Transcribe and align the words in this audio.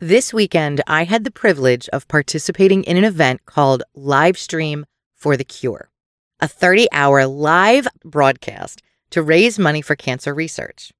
This 0.00 0.34
weekend, 0.34 0.80
I 0.88 1.04
had 1.04 1.22
the 1.22 1.30
privilege 1.30 1.88
of 1.90 2.08
participating 2.08 2.82
in 2.82 2.96
an 2.96 3.04
event 3.04 3.46
called 3.46 3.84
Livestream 3.96 4.82
for 5.14 5.36
the 5.36 5.44
Cure, 5.44 5.88
a 6.40 6.48
30 6.48 6.88
hour 6.90 7.24
live 7.26 7.86
broadcast 8.04 8.82
to 9.10 9.22
raise 9.22 9.56
money 9.56 9.80
for 9.80 9.94
cancer 9.94 10.34
research. 10.34 10.92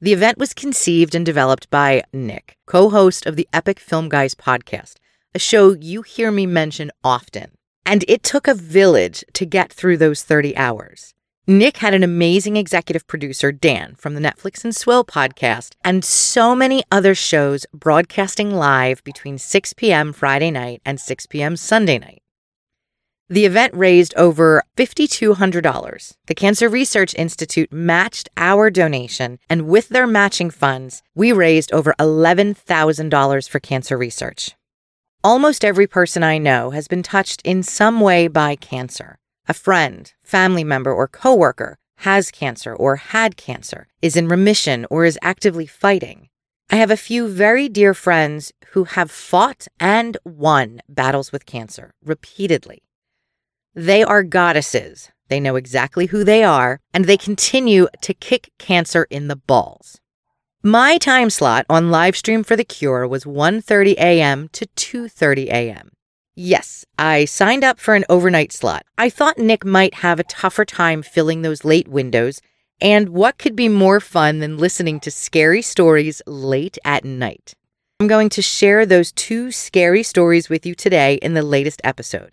The 0.00 0.12
event 0.12 0.36
was 0.36 0.52
conceived 0.52 1.14
and 1.14 1.24
developed 1.24 1.70
by 1.70 2.02
Nick, 2.12 2.56
co 2.66 2.90
host 2.90 3.24
of 3.24 3.36
the 3.36 3.46
Epic 3.52 3.78
Film 3.78 4.08
Guys 4.08 4.34
podcast, 4.34 4.96
a 5.32 5.38
show 5.38 5.70
you 5.74 6.02
hear 6.02 6.32
me 6.32 6.44
mention 6.44 6.90
often. 7.04 7.52
And 7.86 8.04
it 8.08 8.24
took 8.24 8.48
a 8.48 8.54
village 8.54 9.24
to 9.34 9.46
get 9.46 9.72
through 9.72 9.98
those 9.98 10.24
30 10.24 10.56
hours. 10.56 11.14
Nick 11.50 11.78
had 11.78 11.94
an 11.94 12.04
amazing 12.04 12.56
executive 12.56 13.08
producer, 13.08 13.50
Dan, 13.50 13.96
from 13.96 14.14
the 14.14 14.20
Netflix 14.20 14.62
and 14.62 14.74
Swill 14.74 15.04
podcast, 15.04 15.72
and 15.82 16.04
so 16.04 16.54
many 16.54 16.84
other 16.92 17.12
shows 17.12 17.66
broadcasting 17.74 18.52
live 18.52 19.02
between 19.02 19.36
6 19.36 19.72
p.m. 19.72 20.12
Friday 20.12 20.52
night 20.52 20.80
and 20.86 21.00
6 21.00 21.26
p.m. 21.26 21.56
Sunday 21.56 21.98
night. 21.98 22.22
The 23.28 23.46
event 23.46 23.74
raised 23.74 24.14
over 24.14 24.62
$5,200. 24.76 26.12
The 26.28 26.34
Cancer 26.36 26.68
Research 26.68 27.16
Institute 27.16 27.72
matched 27.72 28.28
our 28.36 28.70
donation, 28.70 29.40
and 29.48 29.66
with 29.66 29.88
their 29.88 30.06
matching 30.06 30.50
funds, 30.50 31.02
we 31.16 31.32
raised 31.32 31.72
over 31.72 31.96
$11,000 31.98 33.48
for 33.48 33.58
cancer 33.58 33.98
research. 33.98 34.54
Almost 35.24 35.64
every 35.64 35.88
person 35.88 36.22
I 36.22 36.38
know 36.38 36.70
has 36.70 36.86
been 36.86 37.02
touched 37.02 37.42
in 37.42 37.64
some 37.64 38.00
way 38.00 38.28
by 38.28 38.54
cancer 38.54 39.18
a 39.50 39.54
friend, 39.54 40.12
family 40.22 40.62
member, 40.62 40.92
or 40.94 41.08
coworker 41.08 41.76
has 42.08 42.30
cancer 42.30 42.72
or 42.72 42.96
had 42.96 43.36
cancer, 43.36 43.88
is 44.00 44.16
in 44.16 44.28
remission, 44.28 44.86
or 44.90 45.04
is 45.04 45.18
actively 45.22 45.66
fighting. 45.66 46.28
I 46.70 46.76
have 46.76 46.92
a 46.92 46.96
few 47.08 47.26
very 47.26 47.68
dear 47.68 47.92
friends 47.92 48.52
who 48.72 48.84
have 48.84 49.10
fought 49.10 49.66
and 49.80 50.16
won 50.24 50.80
battles 50.88 51.32
with 51.32 51.46
cancer 51.46 51.94
repeatedly. 52.04 52.84
They 53.74 54.04
are 54.04 54.22
goddesses. 54.22 55.10
They 55.28 55.40
know 55.40 55.56
exactly 55.56 56.06
who 56.06 56.22
they 56.22 56.44
are, 56.44 56.78
and 56.94 57.06
they 57.06 57.16
continue 57.16 57.88
to 58.02 58.14
kick 58.14 58.50
cancer 58.58 59.08
in 59.10 59.26
the 59.26 59.42
balls. 59.52 60.00
My 60.62 60.96
time 60.96 61.30
slot 61.30 61.66
on 61.68 61.90
livestream 61.90 62.46
for 62.46 62.54
the 62.54 62.70
cure 62.78 63.04
was 63.08 63.24
1:30 63.24 63.94
a.m. 63.98 64.48
to 64.52 64.66
2:30 64.76 65.46
a.m. 65.48 65.90
Yes, 66.36 66.84
I 66.98 67.24
signed 67.24 67.64
up 67.64 67.78
for 67.78 67.94
an 67.94 68.04
overnight 68.08 68.52
slot. 68.52 68.84
I 68.96 69.10
thought 69.10 69.38
Nick 69.38 69.64
might 69.64 69.94
have 69.94 70.20
a 70.20 70.24
tougher 70.24 70.64
time 70.64 71.02
filling 71.02 71.42
those 71.42 71.64
late 71.64 71.88
windows, 71.88 72.40
and 72.80 73.10
what 73.10 73.36
could 73.36 73.56
be 73.56 73.68
more 73.68 74.00
fun 74.00 74.38
than 74.38 74.56
listening 74.56 75.00
to 75.00 75.10
scary 75.10 75.60
stories 75.60 76.22
late 76.26 76.78
at 76.84 77.04
night? 77.04 77.54
I'm 77.98 78.06
going 78.06 78.30
to 78.30 78.42
share 78.42 78.86
those 78.86 79.12
two 79.12 79.50
scary 79.50 80.02
stories 80.02 80.48
with 80.48 80.64
you 80.64 80.74
today 80.74 81.16
in 81.16 81.34
the 81.34 81.42
latest 81.42 81.80
episode. 81.84 82.32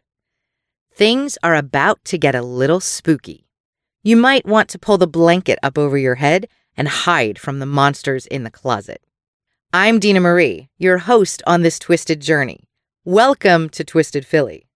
Things 0.94 1.38
are 1.44 1.56
about 1.56 2.04
to 2.06 2.18
get 2.18 2.36
a 2.36 2.42
little 2.42 2.80
spooky. 2.80 3.48
You 4.04 4.16
might 4.16 4.46
want 4.46 4.70
to 4.70 4.80
pull 4.80 4.98
the 4.98 5.08
blanket 5.08 5.60
up 5.62 5.78
over 5.78 5.98
your 5.98 6.16
head 6.16 6.48
and 6.78 6.88
hide 6.88 7.38
from 7.38 7.60
the 7.60 7.66
monsters 7.66 8.26
in 8.28 8.44
the 8.44 8.52
closet. 8.52 9.02
I'm 9.74 10.00
Dina 10.00 10.22
Marie, 10.22 10.70
your 10.78 11.00
host 11.00 11.44
on 11.46 11.64
this 11.64 11.80
twisted 11.80 12.22
journey. 12.22 12.67
Welcome 13.08 13.70
to 13.70 13.86
Twisted 13.86 14.26
Philly. 14.26 14.68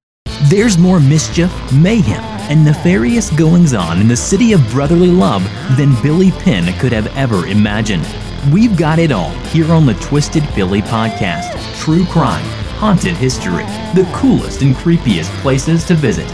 There's 0.44 0.78
more 0.78 1.02
mischief, 1.02 1.52
mayhem, 1.74 2.24
and 2.50 2.64
nefarious 2.64 3.30
goings 3.32 3.74
on 3.74 4.00
in 4.00 4.08
the 4.08 4.16
city 4.16 4.54
of 4.54 4.66
brotherly 4.70 5.10
love 5.10 5.44
than 5.76 6.02
Billy 6.02 6.32
Penn 6.32 6.74
could 6.80 6.94
have 6.94 7.08
ever 7.18 7.48
imagined. 7.48 8.08
We've 8.54 8.78
got 8.78 9.00
it 9.00 9.12
all 9.12 9.32
here 9.50 9.70
on 9.74 9.86
the 9.86 9.96
Twisted 9.96 10.48
Philly 10.52 10.82
podcast 10.82 11.60
true 11.78 12.06
crime, 12.06 12.46
haunted 12.78 13.18
history, 13.18 13.66
the 13.96 14.10
coolest 14.14 14.62
and 14.62 14.76
creepiest 14.76 15.30
places 15.42 15.84
to 15.88 15.94
visit. 15.94 16.30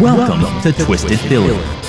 Welcome, 0.00 0.40
Welcome 0.40 0.62
to, 0.62 0.72
to, 0.72 0.84
Twisted, 0.86 1.08
Twisted 1.08 1.28
Philly. 1.28 1.48
Philly. 1.48 1.81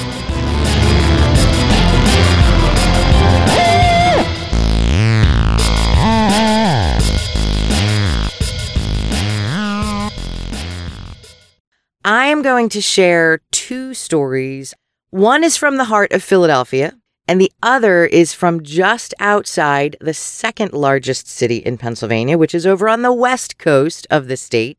Going 12.43 12.69
to 12.69 12.81
share 12.81 13.39
two 13.51 13.93
stories. 13.93 14.75
One 15.09 15.43
is 15.43 15.57
from 15.57 15.77
the 15.77 15.85
heart 15.85 16.11
of 16.11 16.23
Philadelphia, 16.23 16.93
and 17.27 17.39
the 17.39 17.51
other 17.63 18.05
is 18.05 18.33
from 18.33 18.61
just 18.61 19.13
outside 19.19 19.95
the 20.01 20.13
second 20.13 20.73
largest 20.73 21.27
city 21.27 21.57
in 21.57 21.77
Pennsylvania, 21.77 22.37
which 22.37 22.53
is 22.53 22.67
over 22.67 22.89
on 22.89 23.01
the 23.01 23.13
west 23.13 23.57
coast 23.57 24.05
of 24.11 24.27
the 24.27 24.37
state. 24.37 24.77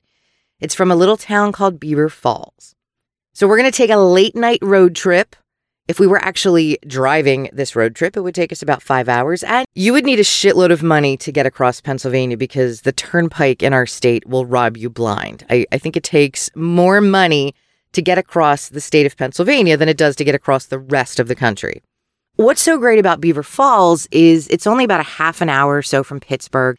It's 0.61 0.75
from 0.75 0.91
a 0.91 0.97
little 0.97 1.17
town 1.17 1.53
called 1.53 1.81
Beaver 1.81 2.09
Falls. 2.09 2.75
So 3.33 3.49
we're 3.49 3.59
going 3.59 3.71
to 3.71 3.77
take 3.77 3.91
a 3.91 3.97
late 3.97 4.37
night 4.37 4.61
road 4.63 4.95
trip 4.95 5.35
if 5.87 6.01
we 6.01 6.07
were 6.07 6.19
actually 6.19 6.79
driving 6.87 7.51
this 7.53 7.77
road 7.77 7.95
trip, 7.95 8.17
it 8.17 8.23
would 8.23 8.35
take 8.35 8.53
us 8.53 8.63
about 8.63 8.83
five 8.83 9.09
hours, 9.09 9.43
and 9.43 9.67
you 9.75 9.93
would 9.93 10.07
need 10.07 10.19
a 10.19 10.25
shitload 10.25 10.71
of 10.71 10.83
money 10.83 11.17
to 11.19 11.31
get 11.31 11.45
across 11.45 11.81
Pennsylvania 11.81 12.37
because 12.37 12.83
the 12.83 12.93
turnpike 12.93 13.63
in 13.63 13.75
our 13.75 13.87
state 13.87 14.27
will 14.27 14.47
rob 14.47 14.77
you 14.77 14.89
blind. 14.89 15.45
I, 15.51 15.67
I 15.73 15.79
think 15.79 15.97
it 15.97 16.03
takes 16.03 16.51
more 16.55 17.01
money 17.01 17.55
to 17.93 18.01
get 18.01 18.19
across 18.19 18.71
the 18.71 18.81
state 18.81 19.07
of 19.07 19.17
Pennsylvania 19.17 19.77
than 19.77 19.89
it 19.89 19.99
does 19.99 20.17
to 20.17 20.25
get 20.25 20.35
across 20.35 20.67
the 20.67 20.79
rest 20.79 21.21
of 21.21 21.29
the 21.29 21.35
country. 21.35 21.83
What's 22.37 22.63
so 22.63 22.79
great 22.79 22.99
about 22.99 23.21
Beaver 23.21 23.45
Falls 23.45 24.09
is 24.11 24.49
it's 24.49 24.67
only 24.67 24.85
about 24.85 25.01
a 25.01 25.05
half 25.05 25.41
an 25.41 25.49
hour 25.49 25.77
or 25.77 25.83
so 25.83 26.03
from 26.03 26.19
Pittsburgh. 26.19 26.77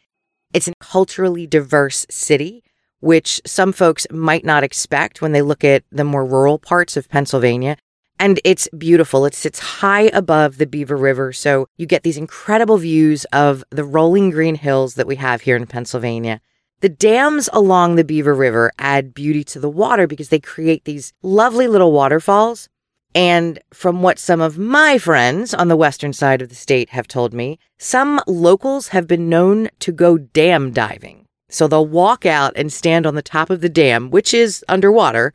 It's 0.53 0.67
a 0.67 0.73
culturally 0.81 1.47
diverse 1.47 2.05
city, 2.09 2.63
which 2.99 3.39
some 3.45 3.71
folks 3.71 4.07
might 4.11 4.43
not 4.43 4.63
expect 4.63 5.21
when 5.21 5.31
they 5.31 5.41
look 5.41 5.63
at 5.63 5.83
the 5.91 6.03
more 6.03 6.25
rural 6.25 6.59
parts 6.59 6.97
of 6.97 7.07
Pennsylvania. 7.07 7.77
And 8.19 8.39
it's 8.43 8.67
beautiful. 8.77 9.25
It 9.25 9.35
sits 9.35 9.59
high 9.59 10.09
above 10.13 10.57
the 10.57 10.65
Beaver 10.65 10.95
River. 10.95 11.33
So 11.33 11.67
you 11.77 11.85
get 11.85 12.03
these 12.03 12.17
incredible 12.17 12.77
views 12.77 13.25
of 13.25 13.63
the 13.69 13.83
rolling 13.83 14.29
green 14.29 14.55
hills 14.55 14.95
that 14.95 15.07
we 15.07 15.17
have 15.17 15.41
here 15.41 15.55
in 15.55 15.67
Pennsylvania. 15.67 16.39
The 16.79 16.89
dams 16.89 17.49
along 17.51 17.95
the 17.95 18.03
Beaver 18.03 18.33
River 18.33 18.71
add 18.79 19.13
beauty 19.13 19.43
to 19.45 19.59
the 19.59 19.69
water 19.69 20.07
because 20.07 20.29
they 20.29 20.39
create 20.39 20.85
these 20.85 21.13
lovely 21.21 21.67
little 21.67 21.91
waterfalls. 21.91 22.69
And 23.13 23.59
from 23.73 24.01
what 24.01 24.19
some 24.19 24.41
of 24.41 24.57
my 24.57 24.97
friends 24.97 25.53
on 25.53 25.67
the 25.67 25.77
western 25.77 26.11
side 26.11 26.41
of 26.41 26.49
the 26.49 26.55
state 26.55 26.89
have 26.89 27.07
told 27.07 27.33
me, 27.33 27.59
some 27.77 28.21
locals 28.27 28.89
have 28.89 29.07
been 29.07 29.29
known 29.29 29.69
to 29.79 29.91
go 29.91 30.17
dam 30.17 30.71
diving. 30.71 31.25
So 31.49 31.67
they'll 31.67 31.85
walk 31.85 32.25
out 32.25 32.53
and 32.55 32.71
stand 32.71 33.05
on 33.05 33.15
the 33.15 33.21
top 33.21 33.49
of 33.49 33.61
the 33.61 33.69
dam, 33.69 34.09
which 34.09 34.33
is 34.33 34.65
underwater, 34.67 35.33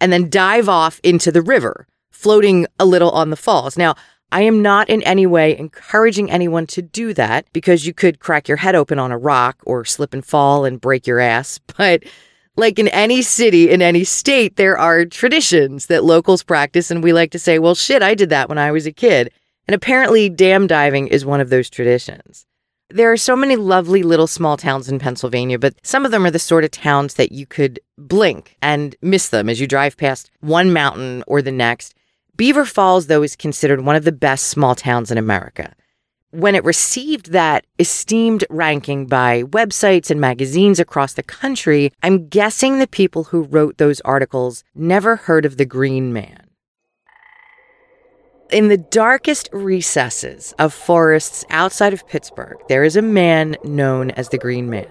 and 0.00 0.10
then 0.12 0.30
dive 0.30 0.68
off 0.68 1.00
into 1.02 1.30
the 1.30 1.42
river 1.42 1.86
floating 2.18 2.66
a 2.80 2.84
little 2.84 3.12
on 3.12 3.30
the 3.30 3.36
falls. 3.36 3.78
Now, 3.78 3.94
I 4.32 4.42
am 4.42 4.60
not 4.60 4.90
in 4.90 5.02
any 5.04 5.24
way 5.24 5.56
encouraging 5.56 6.32
anyone 6.32 6.66
to 6.68 6.82
do 6.82 7.14
that 7.14 7.46
because 7.52 7.86
you 7.86 7.94
could 7.94 8.18
crack 8.18 8.48
your 8.48 8.56
head 8.56 8.74
open 8.74 8.98
on 8.98 9.12
a 9.12 9.16
rock 9.16 9.58
or 9.64 9.84
slip 9.84 10.12
and 10.12 10.26
fall 10.26 10.64
and 10.64 10.80
break 10.80 11.06
your 11.06 11.20
ass. 11.20 11.60
But 11.78 12.02
like 12.56 12.80
in 12.80 12.88
any 12.88 13.22
city, 13.22 13.70
in 13.70 13.80
any 13.82 14.02
state, 14.02 14.56
there 14.56 14.76
are 14.76 15.04
traditions 15.04 15.86
that 15.86 16.02
locals 16.02 16.42
practice. 16.42 16.90
And 16.90 17.04
we 17.04 17.12
like 17.12 17.30
to 17.30 17.38
say, 17.38 17.60
well, 17.60 17.76
shit, 17.76 18.02
I 18.02 18.16
did 18.16 18.30
that 18.30 18.48
when 18.48 18.58
I 18.58 18.72
was 18.72 18.84
a 18.84 18.92
kid. 18.92 19.30
And 19.68 19.76
apparently, 19.76 20.28
dam 20.28 20.66
diving 20.66 21.06
is 21.06 21.24
one 21.24 21.40
of 21.40 21.50
those 21.50 21.70
traditions. 21.70 22.46
There 22.90 23.12
are 23.12 23.16
so 23.16 23.36
many 23.36 23.54
lovely 23.54 24.02
little 24.02 24.26
small 24.26 24.56
towns 24.56 24.88
in 24.88 24.98
Pennsylvania, 24.98 25.58
but 25.58 25.74
some 25.84 26.04
of 26.04 26.10
them 26.10 26.26
are 26.26 26.32
the 26.32 26.38
sort 26.40 26.64
of 26.64 26.72
towns 26.72 27.14
that 27.14 27.30
you 27.30 27.46
could 27.46 27.78
blink 27.96 28.56
and 28.60 28.96
miss 29.02 29.28
them 29.28 29.48
as 29.48 29.60
you 29.60 29.68
drive 29.68 29.96
past 29.96 30.30
one 30.40 30.72
mountain 30.72 31.22
or 31.28 31.42
the 31.42 31.52
next. 31.52 31.94
Beaver 32.38 32.64
Falls, 32.64 33.08
though, 33.08 33.24
is 33.24 33.34
considered 33.34 33.80
one 33.80 33.96
of 33.96 34.04
the 34.04 34.12
best 34.12 34.46
small 34.46 34.76
towns 34.76 35.10
in 35.10 35.18
America. 35.18 35.74
When 36.30 36.54
it 36.54 36.62
received 36.62 37.32
that 37.32 37.66
esteemed 37.80 38.44
ranking 38.48 39.06
by 39.06 39.42
websites 39.42 40.08
and 40.08 40.20
magazines 40.20 40.78
across 40.78 41.14
the 41.14 41.24
country, 41.24 41.92
I'm 42.00 42.28
guessing 42.28 42.78
the 42.78 42.86
people 42.86 43.24
who 43.24 43.42
wrote 43.42 43.78
those 43.78 44.00
articles 44.02 44.62
never 44.72 45.16
heard 45.16 45.44
of 45.44 45.56
the 45.56 45.64
Green 45.64 46.12
Man. 46.12 46.46
In 48.52 48.68
the 48.68 48.76
darkest 48.76 49.48
recesses 49.52 50.54
of 50.60 50.72
forests 50.72 51.44
outside 51.50 51.92
of 51.92 52.06
Pittsburgh, 52.06 52.58
there 52.68 52.84
is 52.84 52.94
a 52.94 53.02
man 53.02 53.56
known 53.64 54.12
as 54.12 54.28
the 54.28 54.38
Green 54.38 54.70
Man. 54.70 54.86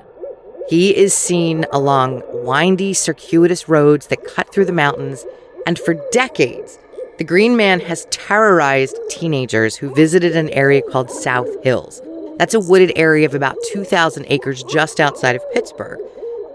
He 0.67 0.93
is 0.93 1.13
seen 1.13 1.65
along 1.71 2.23
windy, 2.43 2.93
circuitous 2.93 3.69
roads 3.69 4.07
that 4.07 4.25
cut 4.25 4.51
through 4.51 4.65
the 4.65 4.73
mountains, 4.73 5.25
and 5.65 5.79
for 5.79 5.93
decades, 6.11 6.77
the 7.17 7.23
Green 7.23 7.57
Man 7.57 7.79
has 7.79 8.05
terrorized 8.11 8.97
teenagers 9.09 9.75
who 9.75 9.93
visited 9.93 10.35
an 10.35 10.49
area 10.49 10.81
called 10.81 11.09
South 11.09 11.49
Hills. 11.63 12.01
That's 12.37 12.53
a 12.53 12.59
wooded 12.59 12.91
area 12.95 13.25
of 13.25 13.33
about 13.33 13.57
2,000 13.71 14.25
acres 14.29 14.63
just 14.63 14.99
outside 14.99 15.35
of 15.35 15.53
Pittsburgh. 15.53 15.99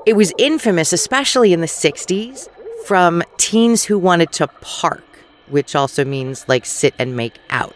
It 0.06 0.14
was 0.14 0.32
infamous, 0.38 0.92
especially 0.92 1.52
in 1.52 1.60
the 1.60 1.66
60s, 1.66 2.48
from 2.86 3.22
teens 3.36 3.84
who 3.84 3.98
wanted 3.98 4.32
to 4.32 4.46
park, 4.60 5.04
which 5.48 5.74
also 5.74 6.04
means 6.04 6.44
like 6.48 6.64
sit 6.64 6.94
and 6.98 7.16
make 7.16 7.38
out. 7.50 7.74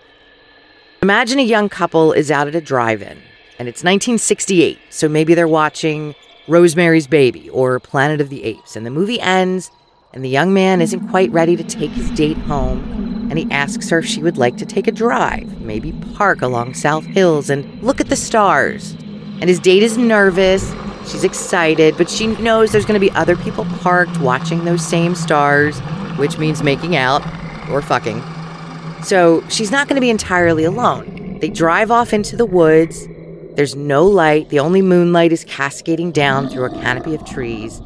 Imagine 1.03 1.39
a 1.39 1.43
young 1.43 1.69
couple 1.69 2.12
is 2.12 2.31
out 2.31 2.49
at 2.49 2.55
a 2.55 2.61
drive 2.61 3.03
in 3.03 3.21
and 3.59 3.69
it's 3.69 3.82
1968, 3.82 4.79
so 4.91 5.09
maybe 5.09 5.35
they're 5.35 5.49
watching 5.49 6.15
Rosemary's 6.47 7.06
Baby 7.06 7.49
or 7.50 7.81
Planet 7.81 8.21
of 8.21 8.29
the 8.29 8.44
Apes, 8.44 8.77
and 8.77 8.85
the 8.85 8.91
movie 8.91 9.21
ends, 9.21 9.71
and 10.12 10.25
the 10.25 10.29
young 10.29 10.55
man 10.55 10.81
isn't 10.81 11.08
quite 11.08 11.31
ready 11.31 11.56
to 11.56 11.64
take 11.64 11.91
his 11.91 12.11
date 12.11 12.38
home, 12.38 13.29
and 13.31 13.38
he 13.38 13.50
asks 13.50 13.91
her 13.91 13.99
if 13.99 14.06
she 14.06 14.23
would 14.23 14.38
like 14.38 14.56
to 14.56 14.67
take 14.67 14.87
a 14.87 14.93
drive, 14.93 15.61
maybe 15.61 15.93
park 16.14 16.43
along 16.43 16.75
South 16.75 17.05
Hills 17.05 17.50
and 17.50 17.82
look 17.82 18.00
at 18.00 18.08
the 18.08 18.17
stars. 18.17 18.93
And 19.41 19.44
his 19.44 19.61
date 19.61 19.82
is 19.82 19.99
nervous, 19.99 20.75
she's 21.06 21.25
excited, 21.25 21.97
but 21.99 22.08
she 22.08 22.29
knows 22.29 22.73
there's 22.73 22.87
going 22.87 22.99
to 22.99 23.06
be 23.06 23.12
other 23.12 23.37
people 23.37 23.64
parked 23.81 24.19
watching 24.20 24.64
those 24.64 24.87
same 24.87 25.14
stars, 25.14 25.79
which 26.19 26.38
means 26.38 26.62
making 26.62 26.97
out 26.97 27.23
or 27.69 27.82
fucking. 27.82 28.23
So 29.03 29.47
she's 29.49 29.70
not 29.70 29.88
going 29.88 29.97
to 29.97 30.00
be 30.00 30.11
entirely 30.11 30.64
alone. 30.64 31.38
They 31.41 31.50
drive 31.50 31.91
off 31.91 32.12
into 32.12 32.37
the 32.37 32.47
woods. 32.47 33.06
There's 33.55 33.76
no 33.76 34.06
light. 34.06 34.49
The 34.49 34.58
only 34.58 34.82
moonlight 34.82 35.32
is 35.32 35.44
cascading 35.44 36.12
down 36.12 36.49
through 36.49 36.64
a 36.64 36.70
canopy 36.70 37.14
of 37.14 37.25
trees. 37.25 37.81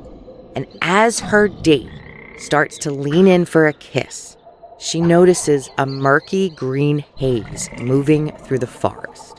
And 0.54 0.66
as 0.82 1.20
her 1.20 1.48
date 1.48 1.90
starts 2.40 2.78
to 2.78 2.90
lean 2.90 3.26
in 3.26 3.44
for 3.44 3.66
a 3.66 3.72
kiss, 3.74 4.36
she 4.78 5.00
notices 5.00 5.68
a 5.78 5.86
murky 5.86 6.50
green 6.50 7.04
haze 7.16 7.68
moving 7.80 8.34
through 8.38 8.58
the 8.58 8.66
forest. 8.66 9.38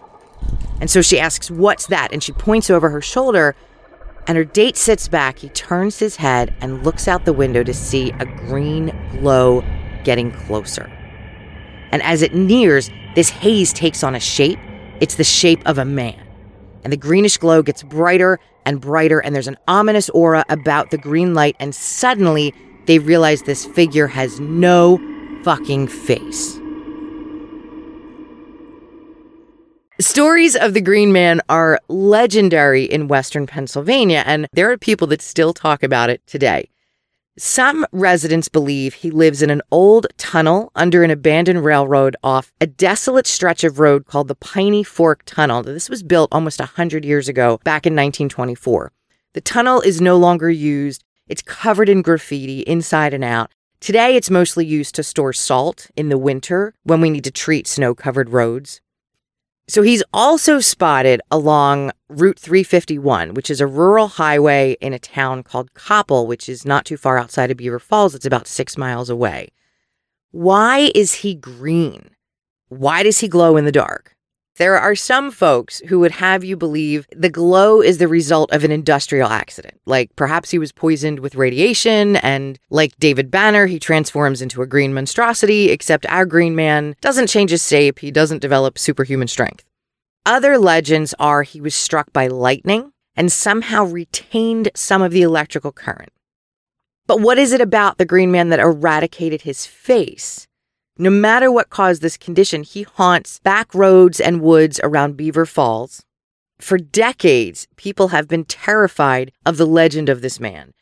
And 0.79 0.89
so 0.89 1.01
she 1.01 1.19
asks, 1.19 1.49
What's 1.49 1.87
that? 1.87 2.11
And 2.11 2.23
she 2.23 2.31
points 2.31 2.69
over 2.69 2.89
her 2.89 3.01
shoulder, 3.01 3.55
and 4.27 4.37
her 4.37 4.43
date 4.43 4.77
sits 4.77 5.07
back. 5.07 5.39
He 5.39 5.49
turns 5.49 5.99
his 5.99 6.15
head 6.15 6.53
and 6.61 6.83
looks 6.83 7.07
out 7.07 7.25
the 7.25 7.33
window 7.33 7.63
to 7.63 7.73
see 7.73 8.11
a 8.11 8.25
green 8.25 8.95
glow 9.11 9.63
getting 10.03 10.31
closer. 10.31 10.91
And 11.91 12.01
as 12.03 12.21
it 12.21 12.33
nears, 12.33 12.89
this 13.15 13.29
haze 13.29 13.73
takes 13.73 14.03
on 14.03 14.15
a 14.15 14.19
shape. 14.19 14.59
It's 14.99 15.15
the 15.15 15.23
shape 15.23 15.61
of 15.65 15.77
a 15.77 15.85
man. 15.85 16.21
And 16.83 16.93
the 16.93 16.97
greenish 16.97 17.37
glow 17.37 17.61
gets 17.61 17.83
brighter 17.83 18.39
and 18.65 18.79
brighter, 18.79 19.19
and 19.19 19.35
there's 19.35 19.47
an 19.47 19.57
ominous 19.67 20.09
aura 20.09 20.45
about 20.49 20.91
the 20.91 20.97
green 20.97 21.33
light. 21.33 21.55
And 21.59 21.73
suddenly, 21.73 22.53
they 22.85 22.99
realize 22.99 23.43
this 23.43 23.65
figure 23.65 24.07
has 24.07 24.39
no 24.39 24.99
fucking 25.43 25.87
face. 25.87 26.59
Stories 29.99 30.55
of 30.55 30.73
the 30.73 30.81
Green 30.81 31.11
Man 31.11 31.41
are 31.47 31.79
legendary 31.87 32.85
in 32.85 33.07
Western 33.07 33.45
Pennsylvania, 33.45 34.23
and 34.25 34.47
there 34.51 34.71
are 34.71 34.77
people 34.77 35.05
that 35.07 35.21
still 35.21 35.53
talk 35.53 35.83
about 35.83 36.09
it 36.09 36.25
today. 36.25 36.69
Some 37.37 37.85
residents 37.91 38.49
believe 38.49 38.95
he 38.95 39.09
lives 39.09 39.41
in 39.41 39.49
an 39.49 39.61
old 39.71 40.07
tunnel 40.17 40.71
under 40.75 41.03
an 41.03 41.11
abandoned 41.11 41.63
railroad 41.63 42.15
off 42.23 42.51
a 42.59 42.67
desolate 42.67 43.25
stretch 43.25 43.63
of 43.63 43.79
road 43.79 44.05
called 44.05 44.27
the 44.27 44.35
Piney 44.35 44.83
Fork 44.83 45.21
Tunnel. 45.25 45.63
This 45.63 45.89
was 45.89 46.03
built 46.03 46.33
almost 46.33 46.59
100 46.59 47.05
years 47.05 47.29
ago, 47.29 47.59
back 47.63 47.85
in 47.85 47.93
1924. 47.93 48.91
The 49.33 49.41
tunnel 49.41 49.81
is 49.81 50.01
no 50.01 50.17
longer 50.17 50.49
used. 50.49 51.03
It's 51.31 51.41
covered 51.41 51.87
in 51.87 52.01
graffiti 52.01 52.59
inside 52.59 53.13
and 53.13 53.23
out. 53.23 53.53
Today, 53.79 54.17
it's 54.17 54.29
mostly 54.29 54.65
used 54.65 54.95
to 54.95 55.01
store 55.01 55.31
salt 55.31 55.89
in 55.95 56.09
the 56.09 56.17
winter 56.17 56.73
when 56.83 56.99
we 56.99 57.09
need 57.09 57.23
to 57.23 57.31
treat 57.31 57.67
snow 57.67 57.95
covered 57.95 58.31
roads. 58.31 58.81
So 59.69 59.81
he's 59.81 60.03
also 60.11 60.59
spotted 60.59 61.21
along 61.31 61.93
Route 62.09 62.37
351, 62.37 63.33
which 63.33 63.49
is 63.49 63.61
a 63.61 63.65
rural 63.65 64.09
highway 64.09 64.75
in 64.81 64.91
a 64.91 64.99
town 64.99 65.41
called 65.41 65.73
Koppel, 65.73 66.27
which 66.27 66.49
is 66.49 66.65
not 66.65 66.83
too 66.83 66.97
far 66.97 67.17
outside 67.17 67.49
of 67.49 67.55
Beaver 67.55 67.79
Falls. 67.79 68.13
It's 68.13 68.25
about 68.25 68.45
six 68.45 68.77
miles 68.77 69.09
away. 69.09 69.53
Why 70.31 70.91
is 70.93 71.13
he 71.13 71.33
green? 71.33 72.09
Why 72.67 73.03
does 73.03 73.21
he 73.21 73.29
glow 73.29 73.55
in 73.55 73.63
the 73.63 73.71
dark? 73.71 74.17
There 74.61 74.77
are 74.77 74.93
some 74.93 75.31
folks 75.31 75.81
who 75.87 75.97
would 76.01 76.11
have 76.11 76.43
you 76.43 76.55
believe 76.55 77.07
the 77.11 77.31
glow 77.31 77.81
is 77.81 77.97
the 77.97 78.07
result 78.07 78.51
of 78.51 78.63
an 78.63 78.71
industrial 78.71 79.27
accident. 79.27 79.81
Like 79.87 80.15
perhaps 80.15 80.51
he 80.51 80.59
was 80.59 80.71
poisoned 80.71 81.17
with 81.17 81.33
radiation, 81.33 82.17
and 82.17 82.59
like 82.69 82.95
David 82.99 83.31
Banner, 83.31 83.65
he 83.65 83.79
transforms 83.79 84.39
into 84.39 84.61
a 84.61 84.67
green 84.67 84.93
monstrosity, 84.93 85.71
except 85.71 86.05
our 86.05 86.27
green 86.27 86.55
man 86.55 86.95
doesn't 87.01 87.25
change 87.25 87.49
his 87.49 87.67
shape, 87.67 87.97
he 87.97 88.11
doesn't 88.11 88.43
develop 88.43 88.77
superhuman 88.77 89.27
strength. 89.27 89.65
Other 90.27 90.59
legends 90.59 91.15
are 91.17 91.41
he 91.41 91.59
was 91.59 91.73
struck 91.73 92.13
by 92.13 92.27
lightning 92.27 92.93
and 93.15 93.31
somehow 93.31 93.85
retained 93.85 94.69
some 94.75 95.01
of 95.01 95.11
the 95.11 95.23
electrical 95.23 95.71
current. 95.71 96.11
But 97.07 97.19
what 97.19 97.39
is 97.39 97.51
it 97.51 97.61
about 97.61 97.97
the 97.97 98.05
green 98.05 98.29
man 98.31 98.49
that 98.49 98.59
eradicated 98.59 99.41
his 99.41 99.65
face? 99.65 100.47
No 101.01 101.09
matter 101.09 101.51
what 101.51 101.71
caused 101.71 102.03
this 102.03 102.15
condition, 102.15 102.61
he 102.61 102.83
haunts 102.83 103.39
back 103.39 103.73
roads 103.73 104.19
and 104.19 104.39
woods 104.39 104.79
around 104.83 105.17
Beaver 105.17 105.47
Falls. 105.47 106.05
For 106.59 106.77
decades, 106.77 107.67
people 107.75 108.09
have 108.09 108.27
been 108.27 108.45
terrified 108.45 109.31
of 109.43 109.57
the 109.57 109.65
legend 109.65 110.09
of 110.09 110.21
this 110.21 110.39
man. 110.39 110.75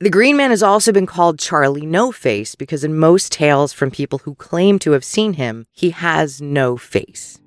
The 0.00 0.10
Green 0.10 0.36
Man 0.36 0.50
has 0.50 0.64
also 0.64 0.90
been 0.90 1.06
called 1.06 1.38
Charlie 1.38 1.86
No 1.86 2.10
Face 2.10 2.56
because, 2.56 2.82
in 2.82 2.96
most 2.98 3.30
tales 3.30 3.72
from 3.72 3.92
people 3.92 4.18
who 4.18 4.34
claim 4.34 4.80
to 4.80 4.90
have 4.90 5.04
seen 5.04 5.34
him, 5.34 5.68
he 5.70 5.90
has 5.90 6.42
no 6.42 6.76
face. 6.76 7.40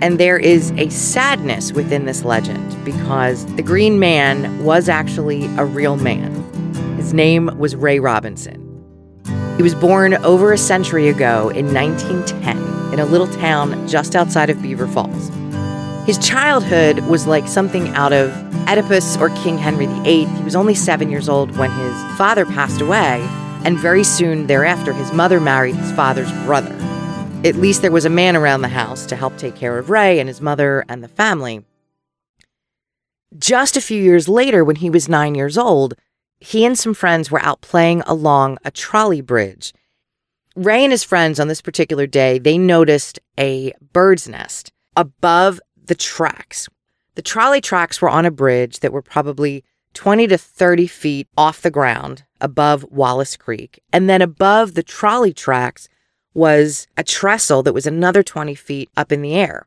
And 0.00 0.20
there 0.20 0.38
is 0.38 0.70
a 0.76 0.88
sadness 0.90 1.72
within 1.72 2.04
this 2.04 2.22
legend 2.22 2.84
because 2.84 3.46
the 3.56 3.64
Green 3.64 3.98
Man 3.98 4.62
was 4.64 4.88
actually 4.88 5.46
a 5.56 5.64
real 5.64 5.96
man. 5.96 6.32
His 6.96 7.12
name 7.12 7.50
was 7.58 7.74
Ray 7.74 7.98
Robinson. 7.98 8.69
He 9.60 9.62
was 9.62 9.74
born 9.74 10.14
over 10.24 10.54
a 10.54 10.56
century 10.56 11.10
ago 11.10 11.50
in 11.50 11.74
1910 11.74 12.94
in 12.94 12.98
a 12.98 13.04
little 13.04 13.26
town 13.26 13.86
just 13.86 14.16
outside 14.16 14.48
of 14.48 14.62
Beaver 14.62 14.86
Falls. 14.86 15.28
His 16.06 16.16
childhood 16.16 17.00
was 17.00 17.26
like 17.26 17.46
something 17.46 17.88
out 17.88 18.14
of 18.14 18.30
Oedipus 18.66 19.18
or 19.18 19.28
King 19.44 19.58
Henry 19.58 19.84
VIII. 19.84 20.24
He 20.24 20.42
was 20.42 20.56
only 20.56 20.74
seven 20.74 21.10
years 21.10 21.28
old 21.28 21.54
when 21.58 21.70
his 21.70 21.94
father 22.16 22.46
passed 22.46 22.80
away, 22.80 23.20
and 23.66 23.78
very 23.78 24.02
soon 24.02 24.46
thereafter, 24.46 24.94
his 24.94 25.12
mother 25.12 25.40
married 25.40 25.74
his 25.74 25.92
father's 25.92 26.32
brother. 26.46 26.74
At 27.44 27.56
least 27.56 27.82
there 27.82 27.92
was 27.92 28.06
a 28.06 28.08
man 28.08 28.36
around 28.36 28.62
the 28.62 28.68
house 28.68 29.04
to 29.08 29.14
help 29.14 29.36
take 29.36 29.56
care 29.56 29.76
of 29.76 29.90
Ray 29.90 30.20
and 30.20 30.26
his 30.26 30.40
mother 30.40 30.86
and 30.88 31.04
the 31.04 31.08
family. 31.08 31.66
Just 33.38 33.76
a 33.76 33.82
few 33.82 34.02
years 34.02 34.26
later, 34.26 34.64
when 34.64 34.76
he 34.76 34.88
was 34.88 35.06
nine 35.06 35.34
years 35.34 35.58
old, 35.58 35.96
he 36.40 36.64
and 36.64 36.78
some 36.78 36.94
friends 36.94 37.30
were 37.30 37.42
out 37.42 37.60
playing 37.60 38.02
along 38.02 38.58
a 38.64 38.70
trolley 38.70 39.20
bridge. 39.20 39.72
Ray 40.56 40.82
and 40.82 40.92
his 40.92 41.04
friends 41.04 41.38
on 41.38 41.48
this 41.48 41.62
particular 41.62 42.06
day, 42.06 42.38
they 42.38 42.58
noticed 42.58 43.20
a 43.38 43.72
bird's 43.92 44.28
nest 44.28 44.72
above 44.96 45.60
the 45.82 45.94
tracks. 45.94 46.68
The 47.14 47.22
trolley 47.22 47.60
tracks 47.60 48.00
were 48.00 48.08
on 48.08 48.26
a 48.26 48.30
bridge 48.30 48.80
that 48.80 48.92
were 48.92 49.02
probably 49.02 49.64
20 49.94 50.26
to 50.28 50.38
30 50.38 50.86
feet 50.86 51.28
off 51.36 51.62
the 51.62 51.70
ground 51.70 52.24
above 52.40 52.84
Wallace 52.90 53.36
Creek. 53.36 53.82
And 53.92 54.08
then 54.08 54.22
above 54.22 54.74
the 54.74 54.82
trolley 54.82 55.32
tracks 55.32 55.88
was 56.32 56.86
a 56.96 57.04
trestle 57.04 57.62
that 57.64 57.74
was 57.74 57.86
another 57.86 58.22
20 58.22 58.54
feet 58.54 58.88
up 58.96 59.12
in 59.12 59.22
the 59.22 59.34
air. 59.34 59.66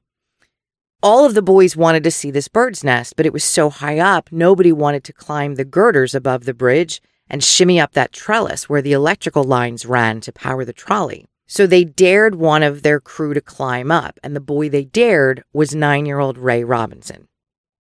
All 1.04 1.26
of 1.26 1.34
the 1.34 1.42
boys 1.42 1.76
wanted 1.76 2.06
to 2.06 2.12
see 2.12 2.32
this 2.32 2.48
bird's 2.48 2.82
nest, 2.82 3.18
but 3.18 3.26
it 3.26 3.34
was 3.34 3.44
so 3.44 3.70
high 3.70 4.00
up, 4.00 4.32
nobody 4.32 4.72
wanted 4.72 5.04
to 5.04 5.12
climb 5.12 5.56
the 5.56 5.66
girders 5.66 6.16
above 6.16 6.46
the 6.46 6.54
bridge 6.54 7.02
and 7.30 7.44
shimmy 7.44 7.78
up 7.78 7.92
that 7.92 8.14
trellis 8.14 8.70
where 8.70 8.82
the 8.82 8.94
electrical 8.94 9.44
lines 9.44 9.86
ran 9.86 10.22
to 10.22 10.32
power 10.32 10.64
the 10.64 10.72
trolley. 10.72 11.26
So 11.46 11.68
they 11.68 11.84
dared 11.84 12.36
one 12.36 12.64
of 12.64 12.84
their 12.84 13.02
crew 13.02 13.34
to 13.34 13.42
climb 13.42 13.92
up, 13.92 14.18
and 14.24 14.34
the 14.34 14.40
boy 14.40 14.70
they 14.70 14.86
dared 14.86 15.44
was 15.52 15.76
nine 15.76 16.06
year 16.06 16.20
old 16.20 16.38
Ray 16.38 16.64
Robinson. 16.64 17.28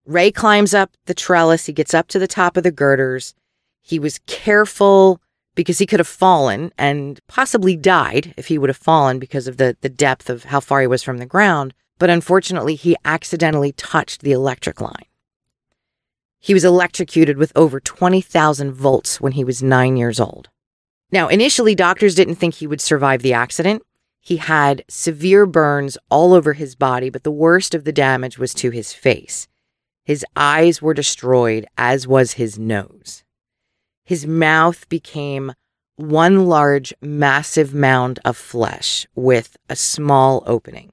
Ray 0.05 0.29
climbs 0.29 0.73
up 0.73 0.91
the 1.05 1.13
trellis, 1.13 1.65
he 1.65 1.71
gets 1.71 1.93
up 1.93 2.09
to 2.09 2.19
the 2.19 2.27
top 2.27 2.57
of 2.57 2.63
the 2.63 2.71
girders. 2.71 3.35
He 3.81 3.99
was 3.99 4.19
careful 4.27 5.21
because 5.55 5.79
he 5.79 5.85
could 5.85 6.01
have 6.01 6.07
fallen 6.09 6.73
and 6.77 7.21
possibly 7.29 7.77
died 7.77 8.33
if 8.35 8.47
he 8.47 8.57
would 8.57 8.69
have 8.69 8.75
fallen 8.75 9.17
because 9.17 9.47
of 9.47 9.55
the, 9.55 9.77
the 9.79 9.87
depth 9.87 10.29
of 10.29 10.43
how 10.43 10.59
far 10.59 10.81
he 10.81 10.87
was 10.87 11.03
from 11.03 11.19
the 11.19 11.25
ground 11.25 11.73
but 11.99 12.09
unfortunately, 12.09 12.75
he 12.75 12.95
accidentally 13.05 13.71
touched 13.71 14.21
the 14.21 14.31
electric 14.31 14.81
line. 14.81 15.05
He 16.39 16.53
was 16.53 16.65
electrocuted 16.65 17.37
with 17.37 17.53
over 17.55 17.79
20,000 17.79 18.73
volts 18.73 19.21
when 19.21 19.33
he 19.33 19.43
was 19.43 19.63
nine 19.63 19.95
years 19.97 20.19
old. 20.19 20.49
Now, 21.11 21.27
initially, 21.27 21.75
doctors 21.75 22.15
didn't 22.15 22.35
think 22.35 22.55
he 22.55 22.67
would 22.67 22.81
survive 22.81 23.21
the 23.21 23.33
accident. 23.33 23.83
He 24.19 24.37
had 24.37 24.83
severe 24.89 25.45
burns 25.45 25.97
all 26.09 26.33
over 26.33 26.53
his 26.53 26.75
body, 26.75 27.09
but 27.09 27.23
the 27.23 27.31
worst 27.31 27.75
of 27.75 27.83
the 27.83 27.91
damage 27.91 28.37
was 28.37 28.53
to 28.55 28.71
his 28.71 28.93
face. 28.93 29.47
His 30.05 30.25
eyes 30.35 30.81
were 30.81 30.93
destroyed, 30.93 31.65
as 31.77 32.07
was 32.07 32.33
his 32.33 32.57
nose. 32.57 33.23
His 34.05 34.25
mouth 34.25 34.87
became 34.89 35.53
one 35.97 36.45
large, 36.45 36.93
massive 37.01 37.73
mound 37.73 38.19
of 38.25 38.35
flesh 38.35 39.07
with 39.13 39.55
a 39.69 39.75
small 39.75 40.43
opening. 40.45 40.92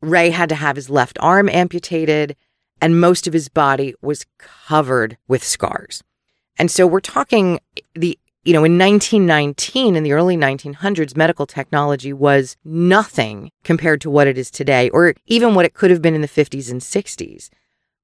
Ray 0.00 0.30
had 0.30 0.48
to 0.48 0.54
have 0.54 0.76
his 0.76 0.90
left 0.90 1.18
arm 1.20 1.48
amputated, 1.48 2.36
and 2.80 3.00
most 3.00 3.26
of 3.26 3.32
his 3.32 3.48
body 3.48 3.94
was 4.00 4.26
covered 4.38 5.18
with 5.26 5.42
scars. 5.42 6.02
And 6.58 6.70
so 6.70 6.86
we're 6.86 7.00
talking 7.00 7.60
the 7.94 8.18
you 8.44 8.54
know, 8.54 8.64
in 8.64 8.78
1919, 8.78 9.94
in 9.94 10.02
the 10.04 10.12
early 10.12 10.34
1900s, 10.34 11.14
medical 11.14 11.44
technology 11.44 12.14
was 12.14 12.56
nothing 12.64 13.50
compared 13.62 14.00
to 14.00 14.08
what 14.08 14.26
it 14.26 14.38
is 14.38 14.50
today, 14.50 14.88
or 14.88 15.12
even 15.26 15.54
what 15.54 15.66
it 15.66 15.74
could 15.74 15.90
have 15.90 16.00
been 16.00 16.14
in 16.14 16.22
the 16.22 16.28
50s 16.28 16.70
and 16.70 16.80
60s. 16.80 17.50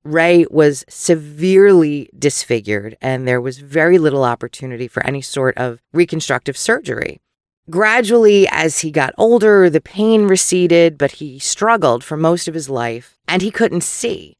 Ray 0.03 0.45
was 0.51 0.85
severely 0.87 2.11
disfigured, 2.19 2.95
and 3.01 3.27
there 3.27 3.41
was 3.41 3.59
very 3.59 3.97
little 3.97 4.23
opportunity 4.23 4.87
for 4.87 5.03
any 5.07 5.23
sort 5.23 5.57
of 5.57 5.81
reconstructive 5.95 6.59
surgery. 6.59 7.23
Gradually, 7.71 8.47
as 8.50 8.80
he 8.80 8.90
got 8.90 9.14
older, 9.16 9.71
the 9.71 9.80
pain 9.80 10.28
receded, 10.28 10.99
but 10.99 11.12
he 11.12 11.38
struggled 11.38 12.04
for 12.04 12.16
most 12.16 12.47
of 12.47 12.54
his 12.54 12.68
life 12.68 13.16
and 13.26 13.40
he 13.40 13.50
couldn't 13.50 13.83
see. 13.83 14.37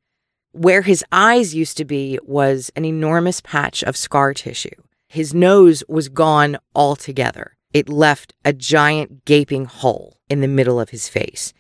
Where 0.53 0.83
his 0.83 1.05
eyes 1.11 1.55
used 1.55 1.79
to 1.79 1.85
be 1.87 2.19
was 2.23 2.71
an 2.77 2.85
enormous 2.85 3.41
patch 3.41 3.83
of 3.83 3.97
scar 3.97 4.35
tissue. 4.35 4.83
His 5.09 5.33
nose 5.33 5.83
was 5.89 6.09
gone 6.09 6.59
altogether. 6.75 7.57
It 7.73 7.89
left 7.89 8.35
a 8.45 8.53
giant 8.53 9.25
gaping 9.25 9.65
hole 9.65 10.19
in 10.29 10.41
the 10.43 10.49
middle 10.49 10.79
of 10.79 10.91
his 10.91 11.09
face, 11.09 11.53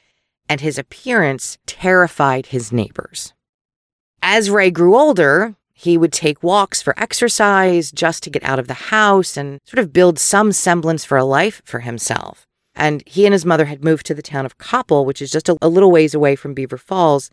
and 0.48 0.60
his 0.60 0.78
appearance 0.78 1.58
terrified 1.66 2.46
his 2.46 2.72
neighbors. 2.72 3.32
As 4.22 4.50
Ray 4.50 4.70
grew 4.70 4.96
older, 4.96 5.56
he 5.74 5.98
would 5.98 6.12
take 6.12 6.42
walks 6.42 6.80
for 6.80 6.98
exercise 6.98 7.90
just 7.90 8.22
to 8.22 8.30
get 8.30 8.44
out 8.44 8.60
of 8.60 8.68
the 8.68 8.74
house 8.74 9.36
and 9.36 9.60
sort 9.64 9.80
of 9.80 9.92
build 9.92 10.18
some 10.18 10.52
semblance 10.52 11.04
for 11.04 11.18
a 11.18 11.24
life 11.24 11.60
for 11.64 11.80
himself. 11.80 12.46
And 12.76 13.02
he 13.06 13.26
and 13.26 13.32
his 13.32 13.44
mother 13.44 13.66
had 13.66 13.84
moved 13.84 14.06
to 14.06 14.14
the 14.14 14.22
town 14.22 14.46
of 14.46 14.58
Koppel, 14.58 15.04
which 15.04 15.20
is 15.20 15.30
just 15.30 15.48
a, 15.48 15.56
a, 15.60 15.68
little 15.68 15.90
ways 15.90 16.14
away 16.14 16.36
from 16.36 16.54
Beaver 16.54 16.78
Falls. 16.78 17.30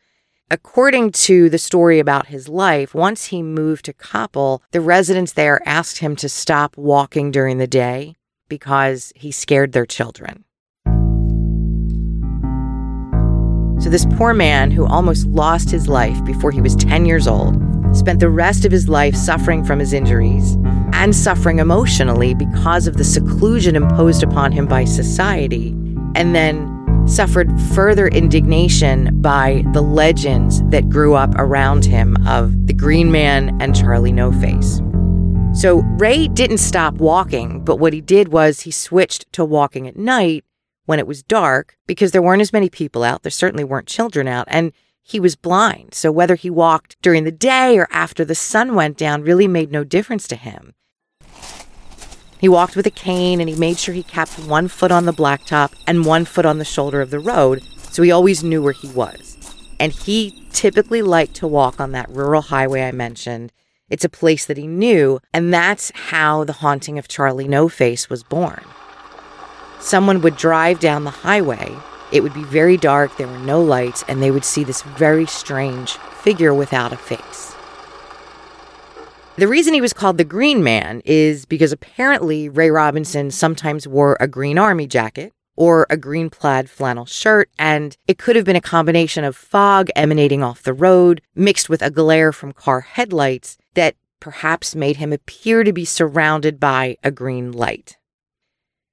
According 0.50 1.12
to 1.14 1.50
the 1.50 1.58
story 1.58 2.00
about 2.00 2.28
his 2.28 2.50
life, 2.50 2.94
once 2.94 3.28
he 3.28 3.42
moved 3.42 3.86
to 3.86 3.94
Koppel, 3.94 4.60
the 4.72 4.82
residents 4.82 5.34
there 5.34 5.62
asked 5.66 6.00
him 6.00 6.16
to 6.18 6.28
stop 6.28 6.76
walking 6.78 7.32
during 7.32 7.58
the 7.58 7.68
day 7.68 8.16
because 8.50 9.14
he 9.16 9.32
scared 9.32 9.72
their 9.72 9.86
children. 9.86 10.44
So, 13.82 13.90
this 13.90 14.06
poor 14.18 14.34
man 14.34 14.70
who 14.70 14.86
almost 14.86 15.26
lost 15.26 15.72
his 15.72 15.88
life 15.88 16.24
before 16.26 16.52
he 16.52 16.62
was 16.62 16.76
10 16.76 17.06
years 17.06 17.28
old 17.28 17.81
spent 17.94 18.20
the 18.20 18.30
rest 18.30 18.66
of 18.66 18.72
his 18.72 18.88
life 18.88 19.16
suffering 19.16 19.64
from 19.64 19.80
his 19.80 19.94
injuries 19.94 20.58
and 20.94 21.16
suffering 21.16 21.60
emotionally 21.60 22.34
because 22.34 22.88
of 22.88 22.98
the 22.98 23.04
seclusion 23.04 23.76
imposed 23.76 24.24
upon 24.24 24.52
him 24.52 24.66
by 24.68 24.86
society, 24.86 25.70
and 26.16 26.36
then 26.36 26.68
suffered 27.08 27.50
further 27.74 28.08
indignation 28.08 29.20
by 29.22 29.64
the 29.74 29.82
legends 29.82 30.62
that 30.70 30.90
grew 30.90 31.16
up 31.16 31.34
around 31.36 31.84
him 31.86 32.16
of 32.28 32.68
the 32.68 32.74
Green 32.74 33.12
Man 33.12 33.60
and 33.62 33.76
Charlie 33.76 34.12
No 34.12 34.32
Face. 34.32 34.82
So 35.54 35.80
Ray 35.98 36.28
didn't 36.28 36.60
stop 36.60 36.96
walking, 36.96 37.64
but 37.66 37.78
what 37.78 37.94
he 37.94 38.02
did 38.02 38.30
was 38.30 38.62
he 38.62 38.72
switched 38.72 39.32
to 39.34 39.44
walking 39.44 39.88
at 39.88 39.98
night 39.98 40.46
when 40.86 41.00
it 41.00 41.08
was 41.08 41.24
dark 41.24 41.78
because 41.88 42.12
there 42.12 42.22
weren't 42.22 42.42
as 42.42 42.54
many 42.54 42.70
people 42.70 43.04
out. 43.04 43.24
There 43.24 43.32
certainly 43.32 43.64
weren't 43.64 43.88
children 43.88 44.28
out. 44.28 44.48
And 44.50 44.72
he 45.04 45.20
was 45.20 45.36
blind. 45.36 45.94
So 45.94 46.12
whether 46.12 46.36
he 46.36 46.50
walked 46.50 46.98
during 47.02 47.24
the 47.24 47.32
day 47.32 47.78
or 47.78 47.88
after 47.92 48.24
the 48.24 48.36
sun 48.36 48.76
went 48.76 48.98
down 48.98 49.24
really 49.24 49.48
made 49.48 49.72
no 49.72 49.84
difference 49.84 50.28
to 50.30 50.36
him. 50.36 50.74
He 52.40 52.50
walked 52.50 52.76
with 52.76 52.88
a 52.88 52.92
cane 52.92 53.40
and 53.40 53.50
he 53.50 53.56
made 53.56 53.78
sure 53.78 53.94
he 53.94 54.04
kept 54.04 54.40
one 54.40 54.68
foot 54.68 54.92
on 54.92 55.06
the 55.06 55.14
blacktop 55.14 55.74
and 55.86 56.06
one 56.06 56.26
foot 56.26 56.46
on 56.46 56.58
the 56.58 56.66
shoulder 56.66 57.02
of 57.02 57.12
the 57.12 57.20
road 57.20 57.62
so 57.92 58.02
he 58.02 58.12
always 58.12 58.44
knew 58.44 58.64
where 58.64 58.74
he 58.74 58.88
was. 58.88 59.38
And 59.80 59.92
he 59.92 60.48
typically 60.52 61.02
liked 61.02 61.36
to 61.36 61.48
walk 61.48 61.80
on 61.80 61.92
that 61.92 62.10
rural 62.10 62.42
highway 62.42 62.84
I 62.84 62.92
mentioned. 62.92 63.52
It's 63.90 64.06
a 64.06 64.10
place 64.10 64.46
that 64.46 64.58
he 64.58 64.68
knew, 64.68 65.20
and 65.34 65.54
that's 65.54 65.92
how 65.94 66.46
the 66.46 66.54
haunting 66.54 66.98
of 66.98 67.10
Charlie 67.10 67.48
No 67.48 67.68
Face 67.68 68.10
was 68.10 68.24
born. 68.24 68.64
Someone 69.82 70.22
would 70.22 70.38
drive 70.38 70.80
down 70.80 71.04
the 71.04 71.10
highway 71.10 71.76
it 72.12 72.22
would 72.24 72.34
be 72.34 72.44
very 72.44 72.78
dark, 72.78 73.16
there 73.18 73.28
were 73.28 73.38
no 73.40 73.62
lights, 73.62 74.04
and 74.08 74.22
they 74.22 74.32
would 74.32 74.46
see 74.46 74.64
this 74.64 74.82
very 74.82 75.26
strange 75.26 75.94
figure 75.94 76.54
without 76.54 76.94
a 76.94 76.98
face. 76.98 77.56
The 79.38 79.48
reason 79.48 79.74
he 79.74 79.82
was 79.82 79.94
called 79.94 80.18
the 80.18 80.24
Green 80.24 80.64
Man 80.64 81.02
is 81.06 81.46
because 81.46 81.72
apparently 81.72 82.50
Ray 82.50 82.70
Robinson 82.70 83.32
sometimes 83.32 83.88
wore 83.88 84.18
a 84.20 84.28
green 84.28 84.58
army 84.58 84.88
jacket 84.88 85.34
or 85.56 85.88
a 85.90 85.98
green 85.98 86.30
plaid 86.30 86.70
flannel 86.70 87.06
shirt, 87.06 87.50
and 87.58 87.96
it 88.08 88.18
could 88.18 88.36
have 88.36 88.46
been 88.46 88.56
a 88.56 88.62
combination 88.62 89.24
of 89.24 89.36
fog 89.36 89.90
emanating 89.96 90.44
off 90.44 90.64
the 90.64 90.74
road 90.74 91.22
mixed 91.34 91.70
with 91.70 91.82
a 91.82 91.90
glare 91.90 92.32
from 92.32 92.52
car 92.52 92.82
headlights 92.82 93.58
that 93.74 93.96
perhaps 94.20 94.76
made 94.76 94.98
him 94.98 95.14
appear 95.14 95.64
to 95.64 95.74
be 95.74 95.86
surrounded 95.86 96.60
by 96.60 96.98
a 97.04 97.10
green 97.10 97.52
light. 97.52 97.98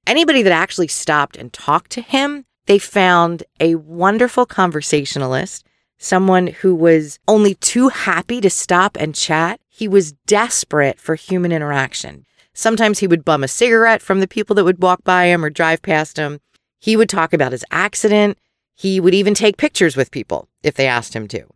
Anybody 0.07 0.41
that 0.41 0.53
actually 0.53 0.87
stopped 0.87 1.37
and 1.37 1.53
talked 1.53 1.91
to 1.91 2.01
him 2.01 2.45
they 2.69 2.77
found 2.77 3.41
a 3.59 3.73
wonderful 3.73 4.45
conversationalist, 4.45 5.65
someone 5.97 6.45
who 6.45 6.75
was 6.75 7.17
only 7.27 7.55
too 7.55 7.87
happy 7.87 8.39
to 8.39 8.49
stop 8.51 8.95
and 8.99 9.15
chat. 9.15 9.59
He 9.67 9.87
was 9.87 10.11
desperate 10.27 10.99
for 10.99 11.15
human 11.15 11.51
interaction. 11.51 12.27
Sometimes 12.53 12.99
he 12.99 13.07
would 13.07 13.25
bum 13.25 13.43
a 13.43 13.47
cigarette 13.47 14.03
from 14.03 14.19
the 14.19 14.27
people 14.27 14.55
that 14.55 14.65
would 14.65 14.83
walk 14.83 15.03
by 15.03 15.25
him 15.25 15.43
or 15.43 15.49
drive 15.49 15.81
past 15.81 16.17
him. 16.17 16.41
He 16.77 16.95
would 16.95 17.09
talk 17.09 17.33
about 17.33 17.53
his 17.53 17.65
accident. 17.71 18.37
He 18.75 18.99
would 18.99 19.15
even 19.15 19.33
take 19.33 19.57
pictures 19.57 19.97
with 19.97 20.11
people 20.11 20.47
if 20.61 20.75
they 20.75 20.85
asked 20.85 21.15
him 21.15 21.27
to. 21.29 21.47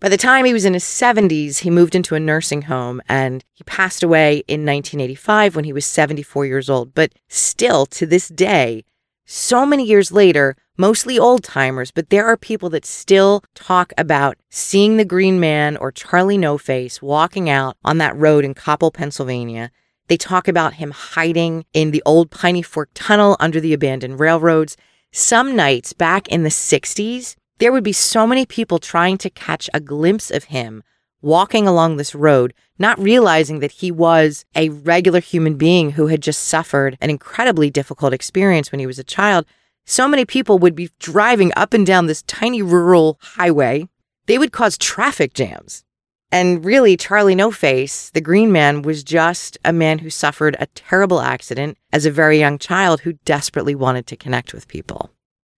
By 0.00 0.08
the 0.08 0.16
time 0.16 0.44
he 0.44 0.52
was 0.52 0.64
in 0.64 0.74
his 0.74 0.82
70s, 0.82 1.58
he 1.58 1.70
moved 1.70 1.94
into 1.94 2.16
a 2.16 2.20
nursing 2.20 2.62
home 2.62 3.00
and 3.08 3.44
he 3.52 3.62
passed 3.62 4.02
away 4.02 4.38
in 4.48 4.66
1985 4.66 5.54
when 5.54 5.64
he 5.64 5.72
was 5.72 5.86
74 5.86 6.44
years 6.44 6.68
old. 6.68 6.92
But 6.92 7.12
still, 7.28 7.86
to 7.86 8.04
this 8.04 8.28
day, 8.28 8.82
so 9.26 9.64
many 9.64 9.84
years 9.84 10.12
later, 10.12 10.56
mostly 10.76 11.18
old 11.18 11.42
timers, 11.42 11.90
but 11.90 12.10
there 12.10 12.26
are 12.26 12.36
people 12.36 12.68
that 12.70 12.84
still 12.84 13.42
talk 13.54 13.92
about 13.96 14.36
seeing 14.50 14.96
the 14.96 15.04
Green 15.04 15.40
Man 15.40 15.76
or 15.76 15.90
Charlie 15.90 16.38
No 16.38 16.58
Face 16.58 17.00
walking 17.00 17.48
out 17.48 17.76
on 17.84 17.98
that 17.98 18.16
road 18.16 18.44
in 18.44 18.54
Koppel, 18.54 18.92
Pennsylvania. 18.92 19.70
They 20.08 20.16
talk 20.16 20.46
about 20.46 20.74
him 20.74 20.90
hiding 20.90 21.64
in 21.72 21.90
the 21.90 22.02
old 22.04 22.30
Piney 22.30 22.62
Fork 22.62 22.90
Tunnel 22.92 23.36
under 23.40 23.60
the 23.60 23.72
abandoned 23.72 24.20
railroads. 24.20 24.76
Some 25.10 25.56
nights 25.56 25.92
back 25.94 26.28
in 26.28 26.42
the 26.42 26.50
60s, 26.50 27.36
there 27.58 27.72
would 27.72 27.84
be 27.84 27.92
so 27.92 28.26
many 28.26 28.44
people 28.44 28.78
trying 28.78 29.16
to 29.18 29.30
catch 29.30 29.70
a 29.72 29.80
glimpse 29.80 30.30
of 30.30 30.44
him 30.44 30.82
walking 31.24 31.66
along 31.66 31.96
this 31.96 32.14
road, 32.14 32.52
not 32.78 32.98
realizing 32.98 33.60
that 33.60 33.72
he 33.72 33.90
was 33.90 34.44
a 34.54 34.68
regular 34.68 35.20
human 35.20 35.54
being 35.56 35.92
who 35.92 36.08
had 36.08 36.20
just 36.20 36.44
suffered 36.44 36.98
an 37.00 37.08
incredibly 37.08 37.70
difficult 37.70 38.12
experience 38.12 38.70
when 38.70 38.78
he 38.78 38.86
was 38.86 38.98
a 38.98 39.04
child. 39.04 39.46
So 39.86 40.06
many 40.06 40.24
people 40.24 40.58
would 40.58 40.74
be 40.74 40.90
driving 40.98 41.50
up 41.56 41.72
and 41.72 41.86
down 41.86 42.06
this 42.06 42.22
tiny 42.22 42.62
rural 42.62 43.18
highway. 43.20 43.88
They 44.26 44.38
would 44.38 44.52
cause 44.52 44.78
traffic 44.78 45.34
jams. 45.34 45.84
And 46.30 46.64
really, 46.64 46.96
Charlie 46.96 47.34
No 47.34 47.50
Face, 47.50 48.10
the 48.10 48.20
green 48.20 48.50
man, 48.50 48.82
was 48.82 49.04
just 49.04 49.56
a 49.64 49.72
man 49.72 50.00
who 50.00 50.10
suffered 50.10 50.56
a 50.58 50.66
terrible 50.66 51.20
accident 51.20 51.78
as 51.92 52.04
a 52.04 52.10
very 52.10 52.38
young 52.38 52.58
child 52.58 53.00
who 53.00 53.14
desperately 53.24 53.74
wanted 53.74 54.06
to 54.08 54.16
connect 54.16 54.52
with 54.52 54.68
people. 54.68 55.10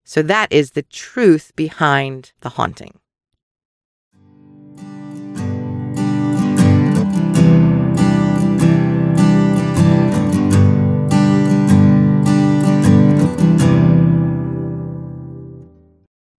So 0.04 0.23
that 0.23 0.52
is 0.52 0.73
the 0.73 0.82
truth 0.82 1.52
behind 1.56 2.32
the 2.42 2.50
haunting. 2.50 3.00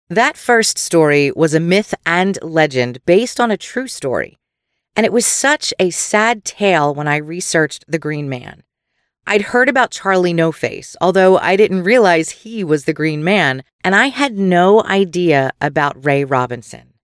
That 0.08 0.36
first 0.36 0.78
story 0.78 1.32
was 1.34 1.52
a 1.52 1.58
myth 1.58 1.92
and 2.06 2.38
legend 2.40 3.04
based 3.06 3.40
on 3.40 3.50
a 3.50 3.56
true 3.56 3.88
story. 3.88 4.38
And 4.94 5.04
it 5.04 5.12
was 5.12 5.26
such 5.26 5.75
a 5.80 5.90
sad 5.90 6.44
tale 6.44 6.94
when 6.94 7.08
I 7.08 7.16
researched 7.16 7.84
The 7.88 7.98
Green 7.98 8.28
Man. 8.28 8.62
I'd 9.26 9.50
heard 9.50 9.68
about 9.68 9.90
Charlie 9.90 10.32
No 10.32 10.52
Face, 10.52 10.94
although 11.00 11.38
I 11.38 11.56
didn't 11.56 11.82
realize 11.82 12.30
he 12.30 12.62
was 12.62 12.84
the 12.84 12.92
Green 12.92 13.25
Man, 13.25 13.64
and 13.82 13.96
I 13.96 14.06
had 14.06 14.38
no 14.38 14.80
idea 14.84 15.50
about 15.60 16.04
Ray 16.04 16.22
Robinson. 16.22 16.94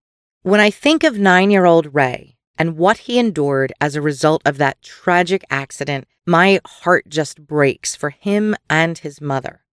When 0.42 0.61
I 0.61 0.71
think 0.71 1.02
of 1.02 1.18
nine 1.18 1.50
year 1.50 1.64
old 1.64 1.92
Ray 1.92 2.37
and 2.56 2.76
what 2.76 2.99
he 2.99 3.18
endured 3.18 3.73
as 3.80 3.97
a 3.97 4.00
result 4.00 4.42
of 4.44 4.59
that 4.59 4.80
tragic 4.80 5.44
accident, 5.50 6.06
my 6.25 6.61
heart 6.64 7.09
just 7.09 7.44
breaks 7.44 7.97
for 7.97 8.11
him 8.11 8.54
and 8.71 8.99
his 8.99 9.21
mother. 9.21 9.64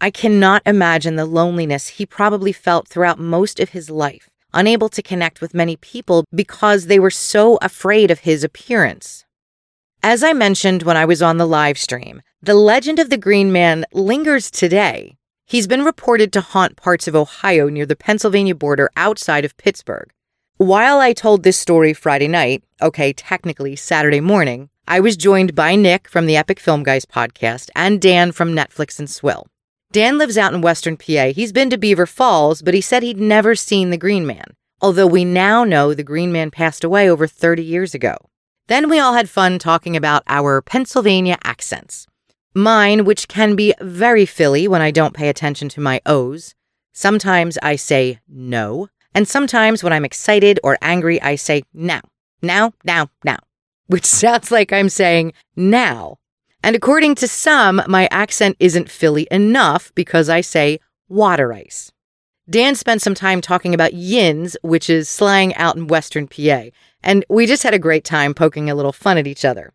I 0.00 0.10
cannot 0.10 0.62
imagine 0.66 1.16
the 1.16 1.24
loneliness 1.24 1.88
he 1.88 2.06
probably 2.06 2.52
felt 2.52 2.88
throughout 2.88 3.18
most 3.18 3.60
of 3.60 3.70
his 3.70 3.90
life, 3.90 4.28
unable 4.52 4.88
to 4.90 5.02
connect 5.02 5.40
with 5.40 5.54
many 5.54 5.76
people 5.76 6.24
because 6.34 6.86
they 6.86 6.98
were 6.98 7.10
so 7.10 7.58
afraid 7.62 8.10
of 8.10 8.20
his 8.20 8.44
appearance. 8.44 9.24
As 10.02 10.22
I 10.22 10.34
mentioned 10.34 10.82
when 10.82 10.98
I 10.98 11.06
was 11.06 11.22
on 11.22 11.38
the 11.38 11.46
live 11.46 11.78
stream, 11.78 12.20
the 12.42 12.54
legend 12.54 12.98
of 12.98 13.08
the 13.08 13.16
Green 13.16 13.50
Man 13.52 13.86
lingers 13.92 14.50
today. 14.50 15.16
He's 15.46 15.66
been 15.66 15.84
reported 15.84 16.32
to 16.34 16.42
haunt 16.42 16.76
parts 16.76 17.08
of 17.08 17.16
Ohio 17.16 17.68
near 17.68 17.86
the 17.86 17.96
Pennsylvania 17.96 18.54
border 18.54 18.90
outside 18.96 19.44
of 19.44 19.56
Pittsburgh. 19.56 20.10
While 20.58 21.00
I 21.00 21.12
told 21.14 21.42
this 21.42 21.56
story 21.56 21.94
Friday 21.94 22.28
night, 22.28 22.62
okay, 22.82 23.12
technically 23.12 23.76
Saturday 23.76 24.20
morning, 24.20 24.68
I 24.86 25.00
was 25.00 25.16
joined 25.16 25.54
by 25.54 25.74
Nick 25.74 26.08
from 26.08 26.26
the 26.26 26.36
Epic 26.36 26.60
Film 26.60 26.82
Guys 26.82 27.06
podcast 27.06 27.70
and 27.74 28.00
Dan 28.00 28.32
from 28.32 28.54
Netflix 28.54 28.98
and 28.98 29.08
Swill. 29.08 29.46
Dan 29.94 30.18
lives 30.18 30.36
out 30.36 30.52
in 30.52 30.60
Western 30.60 30.96
PA. 30.96 31.30
He's 31.32 31.52
been 31.52 31.70
to 31.70 31.78
Beaver 31.78 32.04
Falls, 32.04 32.62
but 32.62 32.74
he 32.74 32.80
said 32.80 33.04
he'd 33.04 33.20
never 33.20 33.54
seen 33.54 33.90
the 33.90 33.96
Green 33.96 34.26
Man, 34.26 34.56
although 34.80 35.06
we 35.06 35.24
now 35.24 35.62
know 35.62 35.94
the 35.94 36.02
Green 36.02 36.32
Man 36.32 36.50
passed 36.50 36.82
away 36.82 37.08
over 37.08 37.28
30 37.28 37.62
years 37.62 37.94
ago. 37.94 38.16
Then 38.66 38.90
we 38.90 38.98
all 38.98 39.12
had 39.12 39.30
fun 39.30 39.60
talking 39.60 39.96
about 39.96 40.24
our 40.26 40.60
Pennsylvania 40.60 41.38
accents. 41.44 42.08
Mine, 42.56 43.04
which 43.04 43.28
can 43.28 43.54
be 43.54 43.72
very 43.80 44.26
Philly 44.26 44.66
when 44.66 44.82
I 44.82 44.90
don't 44.90 45.14
pay 45.14 45.28
attention 45.28 45.68
to 45.68 45.80
my 45.80 46.00
O's. 46.04 46.56
Sometimes 46.92 47.56
I 47.62 47.76
say 47.76 48.18
no, 48.26 48.88
and 49.14 49.28
sometimes 49.28 49.84
when 49.84 49.92
I'm 49.92 50.04
excited 50.04 50.58
or 50.64 50.76
angry, 50.82 51.22
I 51.22 51.36
say 51.36 51.62
now, 51.72 52.00
now, 52.42 52.72
now, 52.82 53.10
now 53.22 53.38
which 53.86 54.04
sounds 54.22 54.50
like 54.50 54.72
I'm 54.72 54.88
saying 54.88 55.34
now. 55.54 56.18
And 56.64 56.74
according 56.74 57.16
to 57.16 57.28
some, 57.28 57.82
my 57.88 58.08
accent 58.10 58.56
isn't 58.58 58.90
Philly 58.90 59.28
enough 59.30 59.92
because 59.94 60.30
I 60.30 60.40
say 60.40 60.80
water 61.10 61.52
ice. 61.52 61.92
Dan 62.48 62.74
spent 62.74 63.02
some 63.02 63.14
time 63.14 63.42
talking 63.42 63.74
about 63.74 63.92
yins, 63.92 64.56
which 64.62 64.88
is 64.88 65.06
slang 65.06 65.54
out 65.56 65.76
in 65.76 65.88
Western 65.88 66.26
PA, 66.26 66.70
and 67.02 67.22
we 67.28 67.44
just 67.44 67.64
had 67.64 67.74
a 67.74 67.78
great 67.78 68.02
time 68.02 68.32
poking 68.32 68.70
a 68.70 68.74
little 68.74 68.94
fun 68.94 69.18
at 69.18 69.26
each 69.26 69.44
other. 69.44 69.74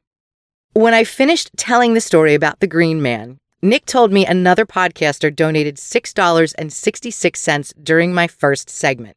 When 0.73 0.95
I 0.95 1.03
finished 1.03 1.51
telling 1.57 1.93
the 1.93 2.01
story 2.01 2.33
about 2.33 2.59
the 2.59 2.65
Green 2.65 3.03
Man, 3.03 3.37
Nick 3.61 3.85
told 3.85 4.11
me 4.11 4.25
another 4.25 4.65
podcaster 4.65 5.29
donated 5.35 5.75
$6.66 5.75 7.73
during 7.83 8.15
my 8.15 8.25
first 8.25 8.67
segment. 8.67 9.15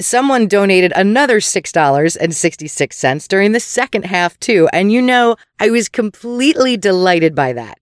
Someone 0.00 0.48
donated 0.48 0.92
another 0.96 1.38
$6.66 1.38 3.28
during 3.28 3.52
the 3.52 3.60
second 3.60 4.06
half, 4.06 4.38
too. 4.40 4.68
And 4.72 4.90
you 4.90 5.00
know, 5.00 5.36
I 5.60 5.70
was 5.70 5.88
completely 5.88 6.76
delighted 6.76 7.34
by 7.34 7.52
that. 7.52 7.78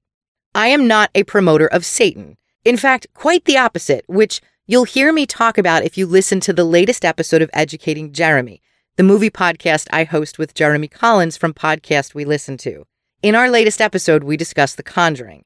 I 0.54 0.68
am 0.68 0.86
not 0.86 1.10
a 1.14 1.24
promoter 1.24 1.66
of 1.66 1.86
Satan. 1.86 2.36
In 2.64 2.76
fact, 2.76 3.06
quite 3.14 3.46
the 3.46 3.56
opposite, 3.56 4.04
which 4.08 4.42
you'll 4.66 4.84
hear 4.84 5.10
me 5.12 5.24
talk 5.24 5.56
about 5.56 5.84
if 5.84 5.96
you 5.96 6.06
listen 6.06 6.38
to 6.40 6.52
the 6.52 6.64
latest 6.64 7.02
episode 7.04 7.40
of 7.40 7.48
Educating 7.54 8.12
Jeremy, 8.12 8.60
the 8.96 9.02
movie 9.02 9.30
podcast 9.30 9.88
I 9.90 10.04
host 10.04 10.38
with 10.38 10.52
Jeremy 10.52 10.88
Collins 10.88 11.38
from 11.38 11.54
Podcast 11.54 12.14
We 12.14 12.26
Listen 12.26 12.58
to. 12.58 12.84
In 13.22 13.34
our 13.34 13.48
latest 13.48 13.80
episode, 13.80 14.22
we 14.22 14.36
discuss 14.36 14.74
The 14.74 14.82
Conjuring. 14.82 15.44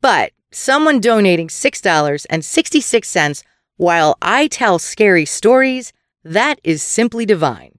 But 0.00 0.30
someone 0.52 1.00
donating 1.00 1.48
$6.66 1.48 3.42
while 3.78 4.18
I 4.20 4.48
tell 4.48 4.78
scary 4.78 5.24
stories, 5.24 5.92
that 6.24 6.60
is 6.64 6.82
simply 6.82 7.24
divine. 7.24 7.78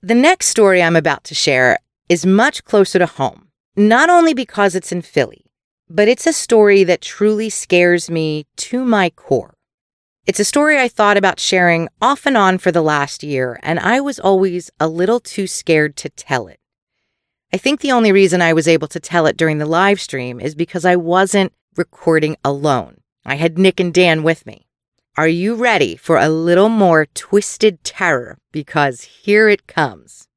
The 0.00 0.14
next 0.14 0.46
story 0.46 0.80
I'm 0.80 0.94
about 0.94 1.24
to 1.24 1.34
share 1.34 1.78
is 2.08 2.24
much 2.24 2.64
closer 2.64 3.00
to 3.00 3.06
home, 3.06 3.48
not 3.76 4.08
only 4.08 4.32
because 4.32 4.76
it's 4.76 4.92
in 4.92 5.02
Philly, 5.02 5.44
but 5.90 6.06
it's 6.06 6.26
a 6.26 6.32
story 6.32 6.84
that 6.84 7.00
truly 7.00 7.50
scares 7.50 8.08
me 8.08 8.46
to 8.56 8.84
my 8.84 9.10
core. 9.10 9.56
It's 10.24 10.38
a 10.38 10.44
story 10.44 10.78
I 10.78 10.86
thought 10.86 11.16
about 11.16 11.40
sharing 11.40 11.88
off 12.00 12.24
and 12.24 12.36
on 12.36 12.58
for 12.58 12.70
the 12.70 12.82
last 12.82 13.24
year, 13.24 13.58
and 13.64 13.80
I 13.80 14.00
was 14.00 14.20
always 14.20 14.70
a 14.78 14.86
little 14.86 15.18
too 15.18 15.48
scared 15.48 15.96
to 15.96 16.10
tell 16.10 16.46
it. 16.46 16.60
I 17.52 17.56
think 17.56 17.80
the 17.80 17.92
only 17.92 18.12
reason 18.12 18.40
I 18.40 18.52
was 18.52 18.68
able 18.68 18.88
to 18.88 19.00
tell 19.00 19.26
it 19.26 19.36
during 19.36 19.58
the 19.58 19.66
live 19.66 20.00
stream 20.00 20.38
is 20.38 20.54
because 20.54 20.84
I 20.84 20.94
wasn't 20.94 21.52
recording 21.76 22.36
alone. 22.44 22.98
I 23.24 23.34
had 23.34 23.58
Nick 23.58 23.80
and 23.80 23.92
Dan 23.92 24.22
with 24.22 24.46
me. 24.46 24.67
Are 25.18 25.26
you 25.26 25.56
ready 25.56 25.96
for 25.96 26.16
a 26.16 26.28
little 26.28 26.68
more 26.68 27.06
twisted 27.06 27.82
terror? 27.82 28.38
Because 28.52 29.00
here 29.02 29.48
it 29.48 29.66
comes. 29.66 30.28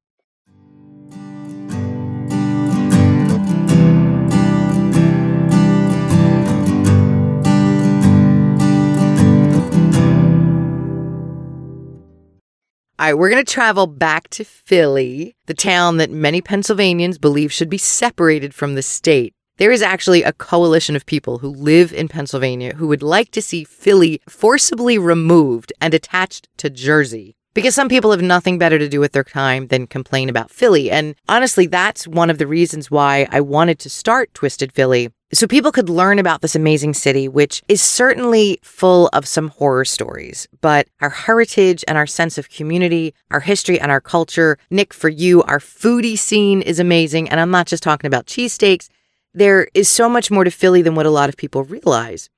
All 12.98 13.06
right, 13.06 13.14
we're 13.14 13.30
going 13.30 13.44
to 13.44 13.44
travel 13.44 13.86
back 13.86 14.30
to 14.30 14.44
Philly, 14.44 15.36
the 15.46 15.54
town 15.54 15.98
that 15.98 16.10
many 16.10 16.40
Pennsylvanians 16.40 17.18
believe 17.18 17.52
should 17.52 17.70
be 17.70 17.78
separated 17.78 18.52
from 18.52 18.74
the 18.74 18.82
state. 18.82 19.32
There 19.62 19.70
is 19.70 19.80
actually 19.80 20.24
a 20.24 20.32
coalition 20.32 20.96
of 20.96 21.06
people 21.06 21.38
who 21.38 21.50
live 21.50 21.92
in 21.92 22.08
Pennsylvania 22.08 22.74
who 22.74 22.88
would 22.88 23.00
like 23.00 23.30
to 23.30 23.40
see 23.40 23.62
Philly 23.62 24.20
forcibly 24.28 24.98
removed 24.98 25.72
and 25.80 25.94
attached 25.94 26.48
to 26.56 26.68
Jersey. 26.68 27.36
Because 27.54 27.72
some 27.72 27.88
people 27.88 28.10
have 28.10 28.20
nothing 28.20 28.58
better 28.58 28.76
to 28.76 28.88
do 28.88 28.98
with 28.98 29.12
their 29.12 29.22
time 29.22 29.68
than 29.68 29.86
complain 29.86 30.28
about 30.28 30.50
Philly. 30.50 30.90
And 30.90 31.14
honestly, 31.28 31.68
that's 31.68 32.08
one 32.08 32.28
of 32.28 32.38
the 32.38 32.46
reasons 32.48 32.90
why 32.90 33.28
I 33.30 33.40
wanted 33.40 33.78
to 33.78 33.88
start 33.88 34.34
Twisted 34.34 34.72
Philly. 34.72 35.10
So 35.32 35.46
people 35.46 35.70
could 35.70 35.88
learn 35.88 36.18
about 36.18 36.40
this 36.40 36.56
amazing 36.56 36.94
city, 36.94 37.28
which 37.28 37.62
is 37.68 37.80
certainly 37.80 38.58
full 38.64 39.10
of 39.12 39.28
some 39.28 39.46
horror 39.46 39.84
stories, 39.84 40.48
but 40.60 40.88
our 41.00 41.10
heritage 41.10 41.84
and 41.86 41.96
our 41.96 42.06
sense 42.08 42.36
of 42.36 42.50
community, 42.50 43.14
our 43.30 43.38
history 43.40 43.78
and 43.78 43.92
our 43.92 44.00
culture. 44.00 44.58
Nick, 44.70 44.92
for 44.92 45.08
you, 45.08 45.44
our 45.44 45.60
foodie 45.60 46.18
scene 46.18 46.62
is 46.62 46.80
amazing. 46.80 47.28
And 47.28 47.38
I'm 47.38 47.52
not 47.52 47.68
just 47.68 47.84
talking 47.84 48.08
about 48.08 48.26
cheesesteaks. 48.26 48.88
There 49.34 49.68
is 49.72 49.88
so 49.88 50.10
much 50.10 50.30
more 50.30 50.44
to 50.44 50.50
Philly 50.50 50.82
than 50.82 50.94
what 50.94 51.06
a 51.06 51.10
lot 51.10 51.30
of 51.30 51.38
people 51.38 51.64
realize. 51.64 52.28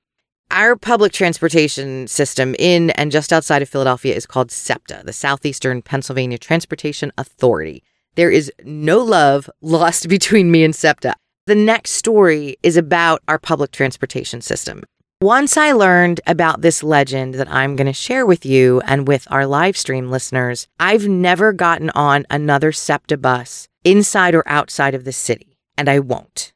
Our 0.52 0.76
public 0.76 1.12
transportation 1.12 2.06
system 2.06 2.54
in 2.56 2.90
and 2.90 3.10
just 3.10 3.32
outside 3.32 3.62
of 3.62 3.68
Philadelphia 3.68 4.14
is 4.14 4.26
called 4.26 4.52
SEPTA, 4.52 5.02
the 5.04 5.12
Southeastern 5.12 5.82
Pennsylvania 5.82 6.38
Transportation 6.38 7.10
Authority. 7.18 7.82
There 8.14 8.30
is 8.30 8.52
no 8.62 8.98
love 8.98 9.50
lost 9.60 10.08
between 10.08 10.52
me 10.52 10.62
and 10.62 10.72
SEPTA. 10.72 11.14
The 11.46 11.56
next 11.56 11.92
story 11.92 12.58
is 12.62 12.76
about 12.76 13.22
our 13.26 13.40
public 13.40 13.72
transportation 13.72 14.40
system. 14.40 14.84
Once 15.20 15.56
I 15.56 15.72
learned 15.72 16.20
about 16.28 16.60
this 16.60 16.84
legend 16.84 17.34
that 17.34 17.50
I'm 17.50 17.74
going 17.74 17.88
to 17.88 17.92
share 17.92 18.24
with 18.24 18.46
you 18.46 18.80
and 18.86 19.08
with 19.08 19.26
our 19.32 19.46
live 19.46 19.76
stream 19.76 20.12
listeners, 20.12 20.68
I've 20.78 21.08
never 21.08 21.52
gotten 21.52 21.90
on 21.90 22.24
another 22.30 22.70
SEPTA 22.70 23.16
bus 23.16 23.66
inside 23.82 24.36
or 24.36 24.46
outside 24.46 24.94
of 24.94 25.04
the 25.04 25.12
city, 25.12 25.58
and 25.76 25.88
I 25.88 25.98
won't. 25.98 26.53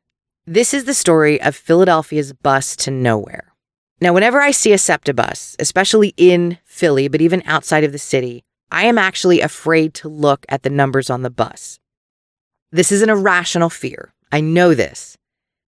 This 0.51 0.73
is 0.73 0.85
the 0.85 0.95
story 0.95 1.39
of 1.43 1.55
Philadelphia's 1.55 2.33
bus 2.33 2.75
to 2.77 2.91
nowhere. 2.91 3.53
Now, 4.01 4.15
whenever 4.15 4.41
I 4.41 4.51
see 4.51 4.73
a 4.73 4.79
SEPTA 4.79 5.13
bus, 5.13 5.55
especially 5.59 6.15
in 6.17 6.57
Philly, 6.65 7.07
but 7.07 7.21
even 7.21 7.43
outside 7.45 7.85
of 7.85 7.93
the 7.93 7.99
city, 7.99 8.45
I 8.73 8.87
am 8.87 8.97
actually 8.97 9.43
afraid 9.43 9.93
to 9.97 10.09
look 10.09 10.47
at 10.49 10.63
the 10.63 10.71
numbers 10.71 11.11
on 11.11 11.21
the 11.21 11.29
bus. 11.29 11.81
This 12.73 12.91
is 12.91 13.03
an 13.03 13.11
irrational 13.11 13.69
fear. 13.69 14.15
I 14.33 14.41
know 14.41 14.73
this. 14.73 15.19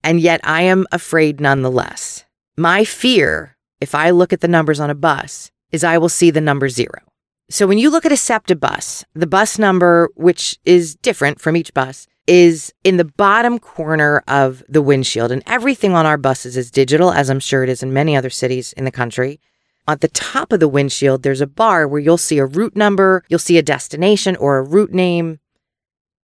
And 0.03 0.19
yet 0.19 0.41
I 0.45 0.63
am 0.63 0.87
afraid 0.93 1.43
nonetheless. 1.43 2.25
My 2.57 2.87
fear, 2.87 3.59
if 3.83 3.95
I 3.95 4.09
look 4.09 4.33
at 4.33 4.41
the 4.41 4.49
numbers 4.49 4.81
on 4.81 4.89
a 4.89 4.95
bus, 4.95 5.51
is 5.71 5.85
I 5.85 5.99
will 5.99 6.09
see 6.09 6.31
the 6.31 6.41
number 6.41 6.71
zero. 6.71 7.03
So 7.51 7.67
when 7.67 7.77
you 7.77 7.91
look 7.91 8.07
at 8.07 8.13
a 8.13 8.17
SEPTA 8.17 8.57
bus, 8.57 9.05
the 9.13 9.27
bus 9.27 9.59
number, 9.59 10.09
which 10.15 10.59
is 10.65 10.95
different 10.95 11.39
from 11.39 11.55
each 11.55 11.75
bus, 11.75 12.07
is 12.31 12.73
in 12.85 12.97
the 12.97 13.05
bottom 13.05 13.59
corner 13.59 14.23
of 14.29 14.63
the 14.69 14.81
windshield. 14.81 15.33
And 15.33 15.43
everything 15.49 15.95
on 15.95 16.07
our 16.07 16.17
buses 16.17 16.57
is 16.57 16.71
digital, 16.71 17.11
as 17.11 17.29
I'm 17.29 17.41
sure 17.41 17.65
it 17.65 17.69
is 17.69 17.83
in 17.83 17.93
many 17.93 18.17
other 18.17 18.31
cities 18.31 18.73
in 18.75 18.85
the 18.85 18.93
country. 18.93 19.41
At 19.89 20.01
the 20.01 20.07
top 20.07 20.53
of 20.53 20.61
the 20.61 20.69
windshield, 20.69 21.25
there's 21.25 21.41
a 21.41 21.47
bar 21.49 21.89
where 21.89 22.01
you'll 22.01 22.17
see 22.17 22.39
a 22.39 22.47
route 22.47 22.77
number, 22.77 23.25
you'll 23.29 23.41
see 23.41 23.59
a 23.59 23.63
destination 23.63 24.37
or 24.37 24.59
a 24.59 24.63
route 24.63 24.93
name. 24.93 25.41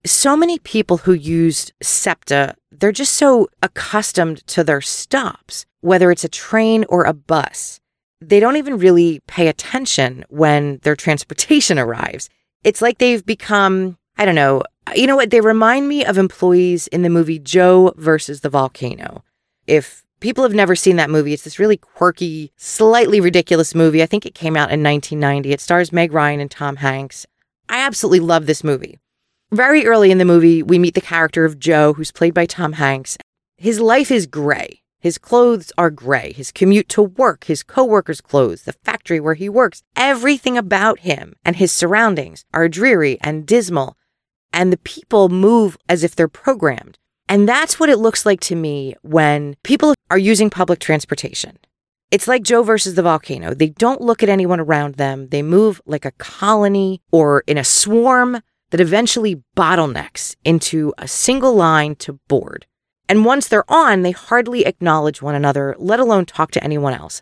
So 0.05 0.37
many 0.37 0.57
people 0.59 0.99
who 0.99 1.11
use 1.11 1.73
SEPTA, 1.83 2.55
they're 2.71 2.93
just 2.93 3.15
so 3.15 3.49
accustomed 3.61 4.47
to 4.47 4.63
their 4.63 4.79
stops, 4.79 5.65
whether 5.81 6.11
it's 6.11 6.23
a 6.23 6.29
train 6.29 6.85
or 6.87 7.03
a 7.03 7.13
bus. 7.13 7.81
They 8.21 8.39
don't 8.39 8.55
even 8.55 8.77
really 8.77 9.19
pay 9.27 9.49
attention 9.49 10.23
when 10.29 10.77
their 10.83 10.95
transportation 10.95 11.77
arrives. 11.85 12.29
It's 12.63 12.81
like 12.81 12.99
they've 12.99 13.25
become, 13.25 13.97
I 14.17 14.23
don't 14.23 14.35
know, 14.35 14.63
you 14.95 15.07
know 15.07 15.15
what? 15.15 15.29
They 15.29 15.41
remind 15.41 15.87
me 15.87 16.05
of 16.05 16.17
employees 16.17 16.87
in 16.87 17.01
the 17.01 17.09
movie 17.09 17.39
Joe 17.39 17.93
versus 17.97 18.41
the 18.41 18.49
Volcano. 18.49 19.23
If 19.67 20.03
people 20.19 20.43
have 20.43 20.53
never 20.53 20.75
seen 20.75 20.95
that 20.97 21.09
movie, 21.09 21.33
it's 21.33 21.43
this 21.43 21.59
really 21.59 21.77
quirky, 21.77 22.51
slightly 22.57 23.19
ridiculous 23.21 23.75
movie. 23.75 24.03
I 24.03 24.05
think 24.05 24.25
it 24.25 24.35
came 24.35 24.55
out 24.55 24.71
in 24.71 24.83
1990. 24.83 25.51
It 25.51 25.61
stars 25.61 25.91
Meg 25.91 26.13
Ryan 26.13 26.39
and 26.39 26.51
Tom 26.51 26.77
Hanks. 26.77 27.25
I 27.67 27.79
absolutely 27.81 28.19
love 28.21 28.45
this 28.45 28.63
movie. 28.63 28.99
Very 29.51 29.85
early 29.85 30.11
in 30.11 30.17
the 30.17 30.25
movie, 30.25 30.61
we 30.61 30.79
meet 30.79 30.93
the 30.93 31.01
character 31.01 31.45
of 31.45 31.59
Joe, 31.59 31.93
who's 31.93 32.11
played 32.11 32.33
by 32.33 32.45
Tom 32.45 32.73
Hanks. 32.73 33.17
His 33.57 33.79
life 33.79 34.11
is 34.11 34.27
gray. 34.27 34.81
His 34.99 35.17
clothes 35.17 35.71
are 35.77 35.89
gray. 35.89 36.33
His 36.33 36.51
commute 36.51 36.89
to 36.89 37.01
work, 37.01 37.45
his 37.45 37.63
coworkers' 37.63 38.21
clothes, 38.21 38.63
the 38.63 38.73
factory 38.73 39.19
where 39.19 39.33
he 39.33 39.49
works, 39.49 39.81
everything 39.95 40.57
about 40.57 40.99
him 40.99 41.35
and 41.45 41.55
his 41.55 41.71
surroundings 41.71 42.43
are 42.53 42.67
dreary 42.67 43.17
and 43.21 43.45
dismal 43.45 43.95
and 44.53 44.71
the 44.71 44.77
people 44.77 45.29
move 45.29 45.77
as 45.87 46.03
if 46.03 46.15
they're 46.15 46.27
programmed. 46.27 46.97
And 47.27 47.47
that's 47.47 47.79
what 47.79 47.89
it 47.89 47.97
looks 47.97 48.25
like 48.25 48.39
to 48.41 48.55
me 48.55 48.95
when 49.01 49.55
people 49.63 49.93
are 50.09 50.17
using 50.17 50.49
public 50.49 50.79
transportation. 50.79 51.57
It's 52.11 52.27
like 52.27 52.41
Joe 52.41 52.63
versus 52.63 52.95
the 52.95 53.03
volcano. 53.03 53.53
They 53.53 53.69
don't 53.69 54.01
look 54.01 54.23
at 54.23 54.29
anyone 54.29 54.59
around 54.59 54.95
them. 54.95 55.27
They 55.29 55.43
move 55.43 55.79
like 55.85 56.05
a 56.05 56.11
colony 56.11 57.01
or 57.11 57.43
in 57.45 57.57
a 57.57 57.63
swarm. 57.63 58.41
that 58.71 58.81
eventually 58.81 59.41
bottlenecks 59.55 60.35
into 60.43 60.93
a 60.97 61.07
single 61.07 61.55
line 61.55 61.95
to 61.95 62.13
board. 62.27 62.65
And 63.07 63.25
once 63.25 63.47
they're 63.47 63.69
on, 63.71 64.03
they 64.03 64.11
hardly 64.11 64.65
acknowledge 64.65 65.21
one 65.21 65.35
another, 65.35 65.75
let 65.79 65.99
alone 65.99 66.25
talk 66.25 66.51
to 66.51 66.63
anyone 66.63 66.93
else. 66.93 67.21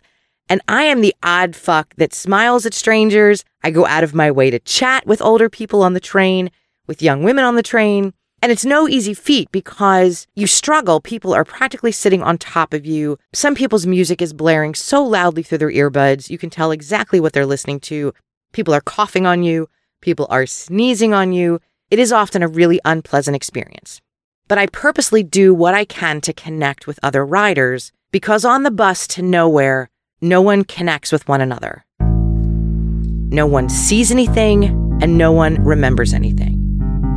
And 0.50 0.60
I 0.68 0.84
am 0.84 1.00
the 1.00 1.14
odd 1.22 1.56
fuck 1.56 1.94
that 1.96 2.14
smiles 2.14 2.66
at 2.66 2.74
strangers. 2.74 3.44
I 3.62 3.70
go 3.70 3.86
out 3.86 4.04
of 4.04 4.14
my 4.14 4.30
way 4.30 4.50
to 4.50 4.58
chat 4.58 5.06
with 5.06 5.22
older 5.22 5.48
people 5.48 5.82
on 5.82 5.94
the 5.94 6.00
train, 6.00 6.50
with 6.88 7.02
young 7.02 7.22
women 7.22 7.44
on 7.44 7.54
the 7.54 7.62
train. 7.62 8.12
And 8.42 8.50
it's 8.50 8.64
no 8.64 8.88
easy 8.88 9.14
feat 9.14 9.50
because 9.52 10.26
you 10.34 10.46
struggle. 10.46 11.00
People 11.00 11.34
are 11.34 11.44
practically 11.44 11.92
sitting 11.92 12.22
on 12.22 12.38
top 12.38 12.72
of 12.72 12.86
you. 12.86 13.18
Some 13.32 13.54
people's 13.54 13.86
music 13.86 14.22
is 14.22 14.32
blaring 14.32 14.74
so 14.74 15.04
loudly 15.04 15.42
through 15.42 15.58
their 15.58 15.70
earbuds, 15.70 16.30
you 16.30 16.38
can 16.38 16.50
tell 16.50 16.70
exactly 16.70 17.20
what 17.20 17.32
they're 17.32 17.46
listening 17.46 17.80
to. 17.80 18.12
People 18.52 18.74
are 18.74 18.80
coughing 18.80 19.26
on 19.26 19.42
you. 19.42 19.68
People 20.00 20.26
are 20.30 20.46
sneezing 20.46 21.12
on 21.12 21.32
you. 21.32 21.60
It 21.90 21.98
is 21.98 22.12
often 22.12 22.42
a 22.42 22.48
really 22.48 22.80
unpleasant 22.84 23.34
experience. 23.34 24.00
But 24.46 24.58
I 24.58 24.66
purposely 24.66 25.22
do 25.22 25.52
what 25.52 25.74
I 25.74 25.84
can 25.84 26.20
to 26.22 26.32
connect 26.32 26.86
with 26.86 27.00
other 27.02 27.26
riders 27.26 27.92
because 28.12 28.44
on 28.44 28.62
the 28.62 28.70
bus 28.70 29.06
to 29.08 29.22
nowhere, 29.22 29.90
no 30.20 30.40
one 30.40 30.64
connects 30.64 31.12
with 31.12 31.28
one 31.28 31.40
another. 31.40 31.84
No 32.00 33.46
one 33.46 33.68
sees 33.68 34.10
anything 34.10 34.64
and 35.02 35.18
no 35.18 35.32
one 35.32 35.62
remembers 35.62 36.14
anything. 36.14 36.57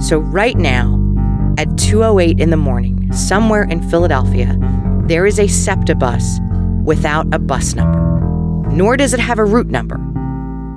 So 0.01 0.17
right 0.17 0.57
now, 0.57 0.97
at 1.57 1.67
2:08 1.77 2.39
in 2.39 2.49
the 2.49 2.57
morning, 2.57 3.11
somewhere 3.13 3.63
in 3.63 3.87
Philadelphia, 3.89 4.57
there 5.05 5.25
is 5.25 5.39
a 5.39 5.47
SEPTA 5.47 5.95
bus 5.95 6.39
without 6.83 7.27
a 7.31 7.39
bus 7.39 7.75
number. 7.75 7.99
Nor 8.71 8.97
does 8.97 9.13
it 9.13 9.19
have 9.19 9.39
a 9.39 9.45
route 9.45 9.67
number 9.67 9.99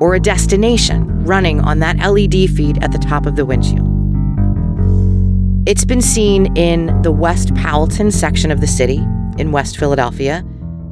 or 0.01 0.15
a 0.15 0.21
destination 0.21 1.25
running 1.25 1.61
on 1.61 1.79
that 1.79 1.99
LED 1.99 2.51
feed 2.51 2.83
at 2.83 2.93
the 2.93 2.99
top 2.99 3.27
of 3.27 3.37
the 3.37 3.47
windshield. 3.47 3.89
It's 5.67 5.85
been 5.85 6.03
seen 6.03 6.57
in 6.57 7.01
the 7.03 7.13
West 7.13 7.55
Powelton 7.55 8.13
section 8.13 8.51
of 8.51 8.61
the 8.61 8.67
city 8.67 9.03
in 9.39 9.53
West 9.53 9.79
Philadelphia 9.79 10.45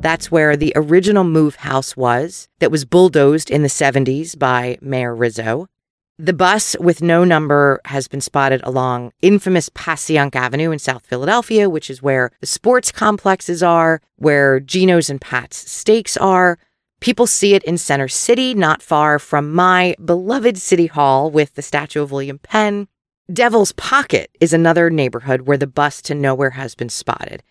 that's 0.02 0.32
where 0.32 0.56
the 0.56 0.72
original 0.74 1.22
move 1.22 1.54
house 1.54 1.96
was, 1.96 2.48
that 2.58 2.72
was 2.72 2.84
bulldozed 2.84 3.50
in 3.50 3.62
the 3.62 3.68
70s 3.68 4.36
by 4.36 4.76
Mayor 4.82 5.14
Rizzo. 5.14 5.68
The 6.22 6.32
bus 6.32 6.76
with 6.78 7.02
no 7.02 7.24
number 7.24 7.80
has 7.84 8.06
been 8.06 8.20
spotted 8.20 8.60
along 8.62 9.10
infamous 9.22 9.68
Passyunk 9.70 10.36
Avenue 10.36 10.70
in 10.70 10.78
South 10.78 11.04
Philadelphia, 11.04 11.68
which 11.68 11.90
is 11.90 12.00
where 12.00 12.30
the 12.38 12.46
sports 12.46 12.92
complexes 12.92 13.60
are, 13.60 14.00
where 14.18 14.60
Geno's 14.60 15.10
and 15.10 15.20
Pat's 15.20 15.68
steaks 15.68 16.16
are. 16.16 16.60
People 17.00 17.26
see 17.26 17.54
it 17.54 17.64
in 17.64 17.76
Center 17.76 18.06
City, 18.06 18.54
not 18.54 18.82
far 18.82 19.18
from 19.18 19.52
my 19.52 19.96
beloved 20.04 20.58
City 20.58 20.86
Hall 20.86 21.28
with 21.28 21.56
the 21.56 21.60
statue 21.60 22.02
of 22.02 22.12
William 22.12 22.38
Penn. 22.38 22.86
Devil's 23.32 23.72
Pocket 23.72 24.30
is 24.38 24.52
another 24.52 24.90
neighborhood 24.90 25.40
where 25.40 25.58
the 25.58 25.66
bus 25.66 26.00
to 26.02 26.14
nowhere 26.14 26.50
has 26.50 26.76
been 26.76 26.88
spotted. 26.88 27.42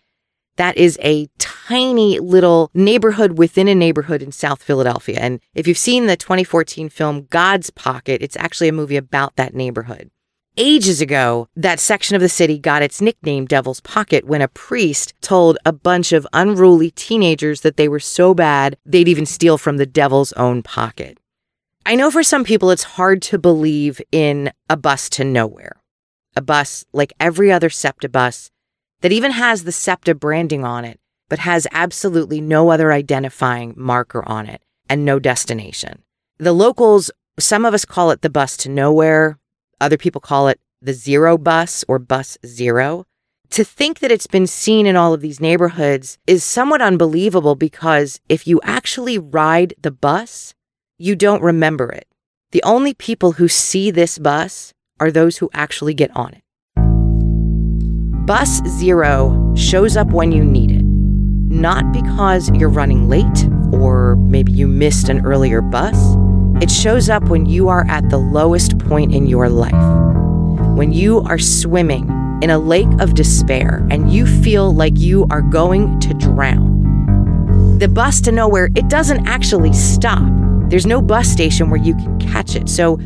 That 0.56 0.76
is 0.76 0.98
a 1.02 1.28
tiny 1.38 2.18
little 2.18 2.70
neighborhood 2.74 3.38
within 3.38 3.68
a 3.68 3.74
neighborhood 3.74 4.22
in 4.22 4.32
South 4.32 4.62
Philadelphia. 4.62 5.18
And 5.20 5.40
if 5.54 5.66
you've 5.66 5.78
seen 5.78 6.06
the 6.06 6.16
2014 6.16 6.88
film 6.88 7.26
God's 7.30 7.70
Pocket, 7.70 8.22
it's 8.22 8.36
actually 8.36 8.68
a 8.68 8.72
movie 8.72 8.96
about 8.96 9.36
that 9.36 9.54
neighborhood. 9.54 10.10
Ages 10.58 11.00
ago, 11.00 11.48
that 11.56 11.80
section 11.80 12.14
of 12.14 12.20
the 12.20 12.28
city 12.28 12.58
got 12.58 12.82
its 12.82 13.00
nickname 13.00 13.46
Devil's 13.46 13.80
Pocket 13.80 14.26
when 14.26 14.42
a 14.42 14.48
priest 14.48 15.14
told 15.22 15.56
a 15.64 15.72
bunch 15.72 16.12
of 16.12 16.26
unruly 16.34 16.90
teenagers 16.90 17.62
that 17.62 17.78
they 17.78 17.88
were 17.88 17.98
so 17.98 18.34
bad 18.34 18.76
they'd 18.84 19.08
even 19.08 19.24
steal 19.24 19.56
from 19.56 19.78
the 19.78 19.86
devil's 19.86 20.34
own 20.34 20.62
pocket. 20.62 21.16
I 21.86 21.96
know 21.96 22.10
for 22.10 22.22
some 22.22 22.44
people 22.44 22.70
it's 22.70 22.82
hard 22.82 23.22
to 23.22 23.38
believe 23.38 24.02
in 24.12 24.52
a 24.68 24.76
bus 24.76 25.08
to 25.10 25.24
nowhere. 25.24 25.82
A 26.36 26.42
bus 26.42 26.84
like 26.92 27.14
every 27.18 27.50
other 27.50 27.70
SEPTA 27.70 28.10
bus 28.10 28.50
that 29.02 29.12
even 29.12 29.32
has 29.32 29.64
the 29.64 29.72
SEPTA 29.72 30.14
branding 30.14 30.64
on 30.64 30.84
it, 30.84 30.98
but 31.28 31.40
has 31.40 31.66
absolutely 31.72 32.40
no 32.40 32.70
other 32.70 32.92
identifying 32.92 33.74
marker 33.76 34.26
on 34.28 34.46
it 34.46 34.62
and 34.88 35.04
no 35.04 35.18
destination. 35.18 36.02
The 36.38 36.52
locals, 36.52 37.10
some 37.38 37.64
of 37.64 37.74
us 37.74 37.84
call 37.84 38.10
it 38.10 38.22
the 38.22 38.30
bus 38.30 38.56
to 38.58 38.68
nowhere, 38.68 39.38
other 39.80 39.96
people 39.96 40.20
call 40.20 40.48
it 40.48 40.60
the 40.80 40.92
zero 40.92 41.36
bus 41.36 41.84
or 41.88 41.98
bus 41.98 42.38
zero. 42.46 43.04
To 43.50 43.64
think 43.64 43.98
that 43.98 44.10
it's 44.10 44.26
been 44.26 44.46
seen 44.46 44.86
in 44.86 44.96
all 44.96 45.12
of 45.12 45.20
these 45.20 45.40
neighborhoods 45.40 46.18
is 46.26 46.42
somewhat 46.42 46.80
unbelievable 46.80 47.54
because 47.54 48.20
if 48.28 48.46
you 48.46 48.60
actually 48.64 49.18
ride 49.18 49.74
the 49.80 49.90
bus, 49.90 50.54
you 50.96 51.16
don't 51.16 51.42
remember 51.42 51.90
it. 51.90 52.06
The 52.52 52.62
only 52.62 52.94
people 52.94 53.32
who 53.32 53.48
see 53.48 53.90
this 53.90 54.18
bus 54.18 54.72
are 55.00 55.10
those 55.10 55.38
who 55.38 55.50
actually 55.52 55.94
get 55.94 56.14
on 56.16 56.32
it. 56.34 56.42
Bus 58.26 58.62
Zero 58.68 59.52
shows 59.56 59.96
up 59.96 60.12
when 60.12 60.30
you 60.30 60.44
need 60.44 60.70
it, 60.70 60.84
not 60.84 61.92
because 61.92 62.48
you're 62.50 62.68
running 62.68 63.08
late 63.08 63.48
or 63.72 64.14
maybe 64.14 64.52
you 64.52 64.68
missed 64.68 65.08
an 65.08 65.26
earlier 65.26 65.60
bus. 65.60 65.96
It 66.62 66.70
shows 66.70 67.10
up 67.10 67.24
when 67.24 67.46
you 67.46 67.68
are 67.68 67.84
at 67.88 68.08
the 68.10 68.18
lowest 68.18 68.78
point 68.78 69.12
in 69.12 69.26
your 69.26 69.48
life, 69.48 69.72
when 70.76 70.92
you 70.92 71.22
are 71.22 71.38
swimming 71.38 72.04
in 72.42 72.50
a 72.50 72.58
lake 72.60 72.92
of 73.00 73.14
despair 73.14 73.84
and 73.90 74.12
you 74.12 74.24
feel 74.24 74.72
like 74.72 74.96
you 74.96 75.26
are 75.30 75.42
going 75.42 75.98
to 75.98 76.14
drown. 76.14 77.78
The 77.80 77.88
bus 77.88 78.20
to 78.20 78.30
nowhere, 78.30 78.68
it 78.76 78.88
doesn't 78.88 79.26
actually 79.26 79.72
stop. 79.72 80.22
There's 80.68 80.86
no 80.86 81.02
bus 81.02 81.28
station 81.28 81.70
where 81.70 81.80
you 81.80 81.96
can 81.96 82.20
catch 82.20 82.54
it. 82.54 82.68
So 82.68 83.00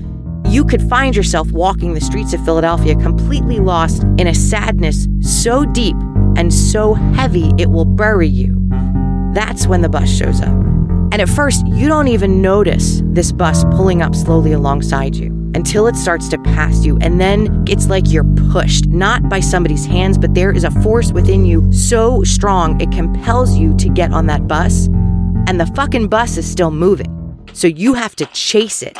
you 0.49 0.65
could 0.65 0.83
find 0.83 1.17
yourself 1.17 1.51
walking 1.51 1.95
the 1.95 2.01
streets 2.01 2.33
of 2.33 2.45
Philadelphia 2.45 2.95
completely 2.97 3.59
lost 3.59 4.03
in 4.19 4.27
a 4.27 4.35
sadness 4.35 5.09
so 5.21 5.65
deep 5.65 5.97
and 6.37 6.53
so 6.53 6.95
heavy 6.95 7.53
it 7.59 7.71
will 7.71 7.85
bury 7.85 8.29
you. 8.29 8.57
That's 9.33 9.67
when 9.67 9.83
the 9.83 9.89
bus 9.89 10.09
shows 10.09 10.41
up. 10.41 10.55
And 11.13 11.21
at 11.21 11.29
first, 11.29 11.67
you 11.67 11.89
don't 11.89 12.09
even 12.09 12.43
notice 12.43 13.03
this 13.05 13.33
bus 13.33 13.65
pulling 13.73 14.03
up 14.03 14.15
slowly 14.15 14.53
alongside 14.53 15.17
you 15.17 15.29
until 15.55 15.87
it 15.87 15.97
starts 15.97 16.29
to 16.29 16.39
pass 16.39 16.85
you. 16.85 16.99
And 17.01 17.21
then 17.21 17.65
it's 17.67 17.89
like 17.89 18.11
you're 18.11 18.25
pushed, 18.51 18.87
not 18.87 19.29
by 19.29 19.41
somebody's 19.41 19.87
hands, 19.87 20.19
but 20.19 20.35
there 20.35 20.53
is 20.53 20.65
a 20.65 20.71
force 20.83 21.13
within 21.13 21.47
you 21.47 21.73
so 21.73 22.23
strong 22.25 22.81
it 22.81 22.93
compels 22.93 23.57
you 23.57 23.75
to 23.79 23.89
get 23.89 24.13
on 24.13 24.27
that 24.27 24.47
bus. 24.47 24.87
And 25.49 25.61
the 25.61 25.67
fucking 25.75 26.09
bus 26.09 26.37
is 26.37 26.51
still 26.51 26.71
moving. 26.71 27.13
So 27.53 27.67
you 27.67 27.95
have 27.95 28.15
to 28.17 28.27
chase 28.27 28.83
it 28.83 28.99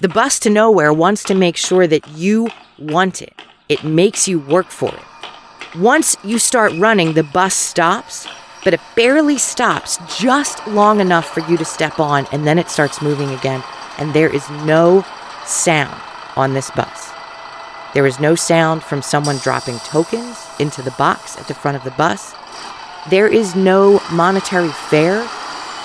the 0.00 0.08
bus 0.08 0.38
to 0.40 0.50
nowhere 0.50 0.92
wants 0.92 1.22
to 1.24 1.34
make 1.34 1.56
sure 1.56 1.86
that 1.86 2.08
you 2.08 2.48
want 2.78 3.22
it. 3.22 3.34
It 3.68 3.84
makes 3.84 4.26
you 4.26 4.40
work 4.40 4.66
for 4.66 4.88
it. 4.88 5.78
Once 5.78 6.16
you 6.24 6.38
start 6.38 6.72
running, 6.74 7.12
the 7.12 7.22
bus 7.22 7.54
stops, 7.54 8.26
but 8.64 8.74
it 8.74 8.80
barely 8.96 9.38
stops 9.38 9.98
just 10.18 10.66
long 10.66 11.00
enough 11.00 11.26
for 11.26 11.40
you 11.50 11.56
to 11.56 11.64
step 11.64 11.98
on, 11.98 12.26
and 12.32 12.46
then 12.46 12.58
it 12.58 12.70
starts 12.70 13.02
moving 13.02 13.30
again. 13.30 13.62
And 13.98 14.12
there 14.12 14.34
is 14.34 14.48
no 14.50 15.04
sound 15.44 16.00
on 16.36 16.54
this 16.54 16.70
bus. 16.70 17.10
There 17.92 18.06
is 18.06 18.18
no 18.18 18.34
sound 18.34 18.82
from 18.82 19.02
someone 19.02 19.38
dropping 19.38 19.78
tokens 19.80 20.44
into 20.58 20.82
the 20.82 20.90
box 20.92 21.38
at 21.38 21.46
the 21.46 21.54
front 21.54 21.76
of 21.76 21.84
the 21.84 21.92
bus. 21.92 22.34
There 23.10 23.28
is 23.28 23.54
no 23.54 24.00
monetary 24.10 24.70
fare 24.70 25.28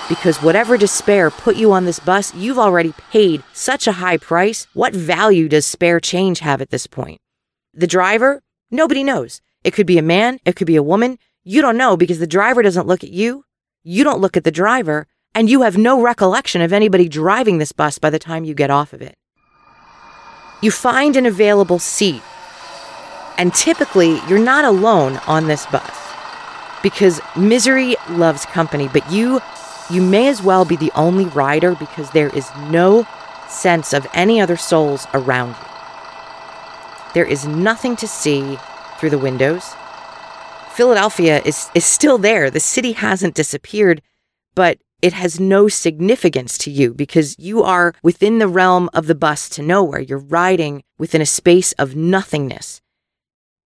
because 0.09 0.41
whatever 0.41 0.75
despair 0.75 1.29
put 1.29 1.55
you 1.55 1.71
on 1.71 1.85
this 1.85 1.99
bus, 1.99 2.33
you've 2.33 2.57
already 2.57 2.93
paid 3.11 3.43
such 3.53 3.87
a 3.87 3.93
high 3.93 4.17
price. 4.17 4.67
What 4.73 4.93
value 4.93 5.47
does 5.47 5.65
spare 5.65 5.99
change 5.99 6.39
have 6.39 6.61
at 6.61 6.71
this 6.71 6.87
point? 6.87 7.21
The 7.73 7.87
driver, 7.87 8.41
nobody 8.71 9.03
knows. 9.03 9.39
It 9.63 9.73
could 9.73 9.85
be 9.85 9.99
a 9.99 10.01
man, 10.01 10.39
it 10.45 10.55
could 10.55 10.67
be 10.67 10.75
a 10.75 10.83
woman. 10.83 11.19
You 11.43 11.61
don't 11.61 11.77
know 11.77 11.95
because 11.95 12.19
the 12.19 12.27
driver 12.27 12.63
doesn't 12.63 12.87
look 12.87 13.03
at 13.03 13.11
you. 13.11 13.45
You 13.83 14.03
don't 14.03 14.19
look 14.19 14.35
at 14.35 14.43
the 14.43 14.51
driver, 14.51 15.07
and 15.33 15.49
you 15.49 15.61
have 15.61 15.77
no 15.77 16.01
recollection 16.01 16.61
of 16.61 16.73
anybody 16.73 17.07
driving 17.07 17.59
this 17.59 17.71
bus 17.71 17.99
by 17.99 18.09
the 18.09 18.19
time 18.19 18.43
you 18.43 18.53
get 18.53 18.71
off 18.71 18.93
of 18.93 19.01
it. 19.01 19.15
You 20.61 20.71
find 20.71 21.15
an 21.15 21.25
available 21.25 21.79
seat, 21.79 22.21
and 23.37 23.53
typically 23.53 24.19
you're 24.27 24.39
not 24.39 24.65
alone 24.65 25.17
on 25.27 25.47
this 25.47 25.65
bus 25.67 25.97
because 26.83 27.21
misery 27.37 27.95
loves 28.09 28.45
company, 28.45 28.89
but 28.91 29.09
you 29.11 29.39
you 29.89 30.01
may 30.01 30.27
as 30.27 30.41
well 30.41 30.65
be 30.65 30.75
the 30.75 30.91
only 30.95 31.25
rider 31.25 31.75
because 31.75 32.11
there 32.11 32.29
is 32.29 32.49
no 32.69 33.07
sense 33.47 33.93
of 33.93 34.07
any 34.13 34.39
other 34.39 34.57
souls 34.57 35.07
around 35.13 35.49
you. 35.49 35.69
There 37.13 37.25
is 37.25 37.47
nothing 37.47 37.95
to 37.97 38.07
see 38.07 38.57
through 38.99 39.09
the 39.09 39.17
windows. 39.17 39.73
Philadelphia 40.71 41.41
is, 41.43 41.69
is 41.73 41.85
still 41.85 42.17
there. 42.17 42.49
The 42.49 42.59
city 42.59 42.91
hasn't 42.91 43.35
disappeared, 43.35 44.01
but 44.55 44.77
it 45.01 45.13
has 45.13 45.39
no 45.39 45.67
significance 45.67 46.57
to 46.59 46.71
you 46.71 46.93
because 46.93 47.35
you 47.39 47.63
are 47.63 47.93
within 48.03 48.39
the 48.39 48.47
realm 48.47 48.89
of 48.93 49.07
the 49.07 49.15
bus 49.15 49.49
to 49.49 49.61
nowhere. 49.61 50.01
You're 50.01 50.19
riding 50.19 50.83
within 50.97 51.21
a 51.21 51.25
space 51.25 51.71
of 51.73 51.95
nothingness. 51.95 52.81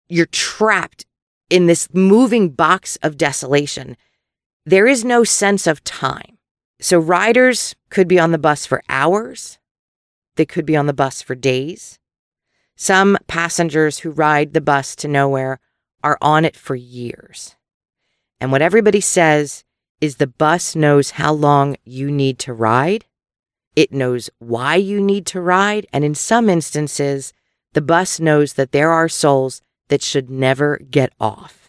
You're 0.07 0.27
trapped 0.27 1.05
in 1.49 1.65
this 1.65 1.87
moving 1.93 2.49
box 2.49 2.97
of 3.01 3.17
desolation 3.17 3.97
there 4.65 4.87
is 4.87 5.03
no 5.03 5.23
sense 5.23 5.67
of 5.67 5.83
time. 5.83 6.37
So 6.79 6.99
riders 6.99 7.75
could 7.89 8.07
be 8.07 8.19
on 8.19 8.31
the 8.31 8.37
bus 8.37 8.65
for 8.65 8.83
hours. 8.89 9.59
They 10.35 10.45
could 10.45 10.65
be 10.65 10.75
on 10.75 10.87
the 10.87 10.93
bus 10.93 11.21
for 11.21 11.35
days. 11.35 11.99
Some 12.75 13.17
passengers 13.27 13.99
who 13.99 14.09
ride 14.09 14.53
the 14.53 14.61
bus 14.61 14.95
to 14.97 15.07
nowhere 15.07 15.59
are 16.03 16.17
on 16.21 16.45
it 16.45 16.55
for 16.55 16.75
years. 16.75 17.55
And 18.39 18.51
what 18.51 18.63
everybody 18.63 19.01
says 19.01 19.63
is 19.99 20.15
the 20.15 20.25
bus 20.25 20.75
knows 20.75 21.11
how 21.11 21.31
long 21.31 21.77
you 21.85 22.09
need 22.09 22.39
to 22.39 22.53
ride. 22.53 23.05
It 23.75 23.93
knows 23.93 24.31
why 24.39 24.75
you 24.75 24.99
need 24.99 25.27
to 25.27 25.39
ride. 25.39 25.85
And 25.93 26.03
in 26.03 26.15
some 26.15 26.49
instances, 26.49 27.33
the 27.73 27.81
bus 27.81 28.19
knows 28.19 28.53
that 28.53 28.71
there 28.71 28.91
are 28.91 29.07
souls 29.07 29.61
that 29.89 30.01
should 30.01 30.31
never 30.31 30.79
get 30.89 31.13
off. 31.19 31.60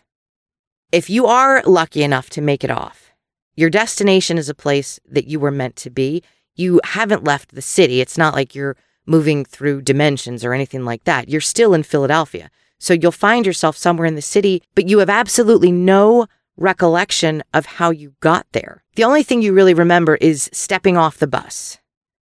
If 0.92 1.08
you 1.08 1.24
are 1.24 1.62
lucky 1.64 2.02
enough 2.02 2.28
to 2.30 2.42
make 2.42 2.62
it 2.62 2.70
off, 2.70 3.14
your 3.56 3.70
destination 3.70 4.36
is 4.36 4.50
a 4.50 4.54
place 4.54 5.00
that 5.08 5.26
you 5.26 5.40
were 5.40 5.50
meant 5.50 5.74
to 5.76 5.90
be. 5.90 6.22
You 6.54 6.82
haven't 6.84 7.24
left 7.24 7.54
the 7.54 7.62
city. 7.62 8.02
It's 8.02 8.18
not 8.18 8.34
like 8.34 8.54
you're 8.54 8.76
moving 9.06 9.46
through 9.46 9.80
dimensions 9.80 10.44
or 10.44 10.52
anything 10.52 10.84
like 10.84 11.04
that. 11.04 11.30
You're 11.30 11.40
still 11.40 11.72
in 11.72 11.82
Philadelphia. 11.82 12.50
So 12.78 12.92
you'll 12.92 13.10
find 13.10 13.46
yourself 13.46 13.74
somewhere 13.74 14.04
in 14.04 14.16
the 14.16 14.20
city, 14.20 14.62
but 14.74 14.86
you 14.86 14.98
have 14.98 15.08
absolutely 15.08 15.72
no 15.72 16.26
recollection 16.58 17.42
of 17.54 17.64
how 17.64 17.88
you 17.88 18.12
got 18.20 18.46
there. 18.52 18.84
The 18.94 19.04
only 19.04 19.22
thing 19.22 19.40
you 19.40 19.54
really 19.54 19.72
remember 19.72 20.16
is 20.16 20.50
stepping 20.52 20.98
off 20.98 21.16
the 21.16 21.26
bus. 21.26 21.78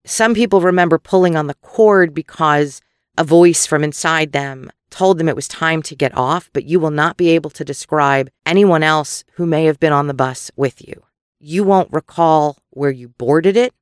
Some 0.04 0.34
people 0.34 0.60
remember 0.60 0.98
pulling 0.98 1.36
on 1.36 1.46
the 1.46 1.54
cord 1.62 2.12
because 2.12 2.82
a 3.16 3.24
voice 3.24 3.64
from 3.64 3.82
inside 3.82 4.32
them 4.32 4.70
told 4.90 5.18
them 5.18 5.28
it 5.28 5.36
was 5.36 5.48
time 5.48 5.82
to 5.82 5.96
get 5.96 6.16
off, 6.16 6.50
but 6.52 6.64
you 6.64 6.80
will 6.80 6.90
not 6.90 7.16
be 7.16 7.28
able 7.30 7.50
to 7.50 7.64
describe 7.64 8.30
anyone 8.46 8.82
else 8.82 9.24
who 9.34 9.46
may 9.46 9.64
have 9.64 9.80
been 9.80 9.92
on 9.92 10.06
the 10.06 10.14
bus 10.14 10.50
with 10.56 10.86
you. 10.86 11.02
You 11.38 11.64
won't 11.64 11.92
recall 11.92 12.58
where 12.70 12.90
you 12.90 13.08
boarded 13.08 13.56
it. 13.56 13.74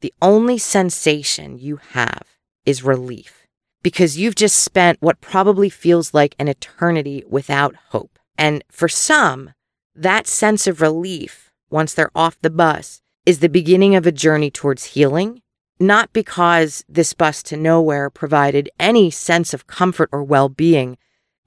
The 0.00 0.14
only 0.22 0.58
sensation 0.58 1.58
you 1.58 1.76
have 1.92 2.22
is 2.64 2.84
relief 2.84 3.46
because 3.82 4.18
you've 4.18 4.34
just 4.34 4.58
spent 4.58 5.00
what 5.00 5.20
probably 5.20 5.70
feels 5.70 6.14
like 6.14 6.34
an 6.38 6.48
eternity 6.48 7.24
without 7.28 7.74
hope. 7.90 8.18
And 8.36 8.62
for 8.70 8.88
some, 8.88 9.52
that 9.94 10.26
sense 10.26 10.66
of 10.66 10.80
relief 10.80 11.50
once 11.70 11.94
they're 11.94 12.10
off 12.14 12.38
the 12.40 12.50
bus 12.50 13.00
is 13.26 13.40
the 13.40 13.48
beginning 13.48 13.94
of 13.94 14.06
a 14.06 14.12
journey 14.12 14.50
towards 14.50 14.86
healing 14.86 15.42
not 15.80 16.12
because 16.12 16.84
this 16.88 17.14
bus 17.14 17.42
to 17.44 17.56
nowhere 17.56 18.10
provided 18.10 18.68
any 18.78 19.10
sense 19.10 19.54
of 19.54 19.66
comfort 19.66 20.10
or 20.12 20.22
well 20.22 20.50
being, 20.50 20.98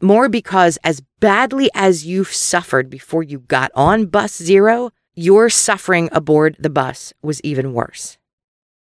more 0.02 0.28
because 0.28 0.78
as 0.84 1.04
badly 1.19 1.69
as 1.76 2.06
you've 2.06 2.34
suffered 2.34 2.89
before 2.89 3.24
you 3.24 3.39
got 3.39 3.72
on 3.76 4.08
bus 4.08 4.36
zero, 4.36 4.89
your 5.15 5.50
suffering 5.50 6.10
aboard 6.12 6.58
the 6.60 6.69
bus 6.69 7.13
was 7.22 7.39
even 7.41 7.74
worse. 7.74 8.17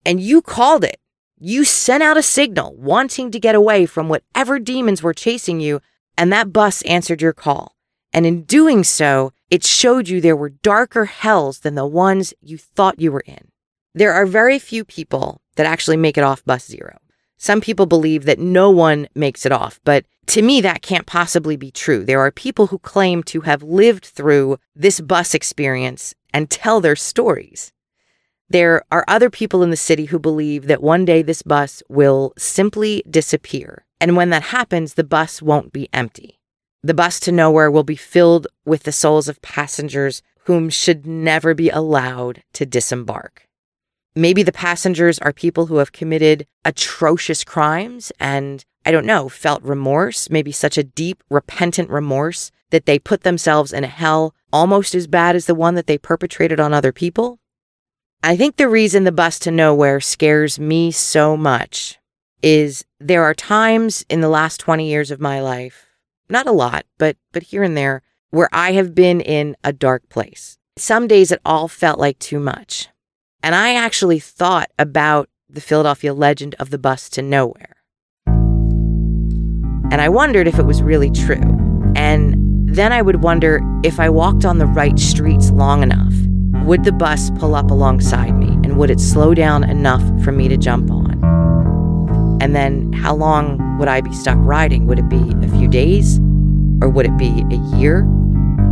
And 0.05 0.21
you 0.21 0.43
called 0.43 0.85
it. 0.85 1.01
You 1.41 1.65
sent 1.65 2.03
out 2.03 2.19
a 2.19 2.23
signal 2.23 2.75
wanting 2.77 3.31
to 3.31 3.41
get 3.41 3.55
away 3.55 3.87
from 3.87 4.09
whatever 4.09 4.59
demons 4.59 5.03
were 5.03 5.15
chasing 5.15 5.61
you, 5.61 5.81
and 6.17 6.33
that 6.33 6.53
bus 6.53 6.83
answered 6.83 7.23
your 7.23 7.33
call. 7.33 7.75
And 8.13 8.27
in 8.27 8.43
doing 8.43 8.85
so, 8.85 9.33
it 9.51 9.65
showed 9.65 10.09
you 10.09 10.21
there 10.21 10.37
were 10.37 10.51
darker 10.51 11.07
hells 11.07 11.61
than 11.61 11.75
the 11.75 11.87
ones 11.87 12.35
you 12.41 12.59
thought 12.59 13.01
you 13.01 13.13
were 13.13 13.25
in. 13.27 13.49
There 13.95 14.13
are 14.13 14.27
very 14.27 14.59
few 14.59 14.85
people 14.85 15.41
that 15.57 15.67
actually 15.67 15.97
make 15.97 16.19
it 16.19 16.25
off 16.25 16.45
bus 16.45 16.67
zero. 16.67 16.99
Some 17.37 17.61
people 17.61 17.87
believe 17.87 18.25
that 18.25 18.39
no 18.39 18.71
one 18.71 19.09
makes 19.15 19.47
it 19.47 19.53
off, 19.53 19.81
but 19.85 20.05
to 20.29 20.43
me, 20.43 20.61
that 20.61 20.83
can't 20.83 21.07
possibly 21.07 21.57
be 21.57 21.71
true. 21.71 22.05
There 22.05 22.21
are 22.21 22.31
people 22.31 22.67
who 22.67 22.79
claim 22.79 23.23
to 23.25 23.41
have 23.43 23.63
lived 23.63 24.05
through 24.05 24.59
this 24.77 25.01
bus 25.01 25.35
experience 25.35 26.15
and 26.35 26.51
tell 26.51 26.81
their 26.81 26.97
stories. 26.97 27.73
There 28.51 28.83
are 28.93 29.05
other 29.09 29.31
people 29.31 29.63
in 29.63 29.71
the 29.71 29.77
city 29.77 30.07
who 30.07 30.19
believe 30.19 30.67
that 30.67 30.83
one 30.83 31.05
day 31.05 31.23
this 31.23 31.43
bus 31.43 31.83
will 31.89 32.35
simply 32.37 33.03
disappear. 33.09 33.87
And 34.01 34.17
when 34.17 34.31
that 34.31 34.45
happens, 34.45 34.95
the 34.95 35.05
bus 35.05 35.41
won't 35.41 35.73
be 35.73 35.89
empty. 35.93 36.39
The 36.83 36.95
bus 36.95 37.21
to 37.21 37.33
nowhere 37.33 37.71
will 37.71 37.83
be 37.83 37.97
filled 37.97 38.47
with 38.65 38.83
the 38.83 38.93
souls 38.93 39.29
of 39.29 39.43
passengers 39.43 40.23
whom 40.45 40.71
should 40.71 41.07
never 41.07 41.55
be 41.55 41.71
allowed 41.71 42.43
to 42.53 42.67
disembark. 42.67 43.48
Maybe 44.19 44.43
the 44.43 44.51
passengers 44.51 45.21
are 45.21 45.33
people 45.33 45.67
who 45.67 45.77
have 45.77 45.93
committed 45.93 46.45
atrocious 46.65 47.45
crimes 47.45 48.11
and, 48.19 48.65
I 48.85 48.91
don't 48.91 49.07
know, 49.07 49.29
felt 49.29 49.63
remorse, 49.63 50.29
maybe 50.29 50.51
such 50.51 50.77
a 50.77 50.83
deep, 50.83 51.23
repentant 51.31 51.89
remorse 51.89 52.51
that 52.71 52.85
they 52.85 52.99
put 52.99 53.23
themselves 53.23 53.73
in 53.73 53.85
a 53.85 53.87
hell 53.87 54.35
almost 54.53 54.93
as 54.97 55.07
bad 55.07 55.37
as 55.37 55.47
the 55.47 55.55
one 55.55 55.77
that 55.77 55.87
they 55.87 55.99
perpetrated 55.99 56.59
on 56.59 56.75
other 56.75 56.91
people. 56.91 57.39
I 58.21 58.37
think 58.37 58.57
the 58.57 58.69
reason 58.69 59.05
the 59.05 59.13
bus 59.13 59.39
to 59.39 59.53
nowhere 59.53 60.01
scares 60.01 60.59
me 60.59 60.91
so 60.91 61.37
much 61.37 62.01
is 62.43 62.85
there 62.99 63.23
are 63.23 63.35
times 63.35 64.05
in 64.09 64.21
the 64.21 64.29
last 64.29 64.59
20 64.59 64.85
years 64.85 65.13
of 65.13 65.21
my 65.21 65.41
life, 65.41 65.87
not 66.29 66.49
a 66.49 66.53
lot, 66.53 66.87
but 66.99 67.17
but 67.31 67.45
here 67.45 67.63
and 67.63 67.77
there, 67.77 68.03
where 68.31 68.49
I 68.53 68.73
have 68.73 68.97
been 68.97 69.21
in 69.21 69.57
a 69.63 69.73
dark 69.73 70.09
place. 70.09 70.59
Some 70.77 71.07
days 71.07 71.31
it 71.31 71.41
all 71.45 71.69
felt 71.69 72.01
like 72.01 72.19
too 72.19 72.41
much. 72.41 72.89
And 73.43 73.55
I 73.55 73.75
actually 73.75 74.19
thought 74.19 74.71
about 74.79 75.29
the 75.49 75.61
Philadelphia 75.61 76.13
legend 76.13 76.55
of 76.59 76.71
the 76.71 76.79
bus 76.79 77.09
to 77.11 77.23
nowhere. 77.23 77.77
And 79.91 80.01
I 80.01 80.09
wondered 80.09 80.47
if 80.47 80.59
it 80.59 80.65
was 80.65 80.83
really 80.83 81.11
true. 81.11 81.57
And 81.95 82.35
then 82.69 82.93
I 82.93 83.01
would 83.01 83.23
wonder 83.23 83.61
if 83.83 83.99
I 83.99 84.11
walked 84.11 84.45
on 84.45 84.59
the 84.59 84.67
right 84.67 84.99
streets 84.99 85.51
long 85.51 85.83
enough, 85.83 86.13
would 86.67 86.85
the 86.85 86.93
bus 86.93 87.31
pull 87.39 87.55
up 87.55 87.71
alongside 87.71 88.33
me 88.33 88.49
and 88.49 88.77
would 88.77 88.91
it 88.91 89.01
slow 89.01 89.33
down 89.33 89.65
enough 89.65 90.03
for 90.23 90.33
me 90.33 90.49
to 90.49 90.57
jump 90.59 90.91
on? 90.91 91.19
And 92.43 92.55
then 92.55 92.93
how 92.93 93.15
long 93.15 93.79
would 93.79 93.89
I 93.89 94.03
be 94.03 94.13
stuck 94.13 94.37
riding? 94.41 94.87
Would 94.87 94.99
it 94.99 95.09
be 95.09 95.35
a 95.43 95.49
few 95.49 95.67
days 95.69 96.19
or 96.83 96.91
would 96.91 97.07
it 97.07 97.17
be 97.17 97.45
a 97.51 97.77
year? 97.77 98.07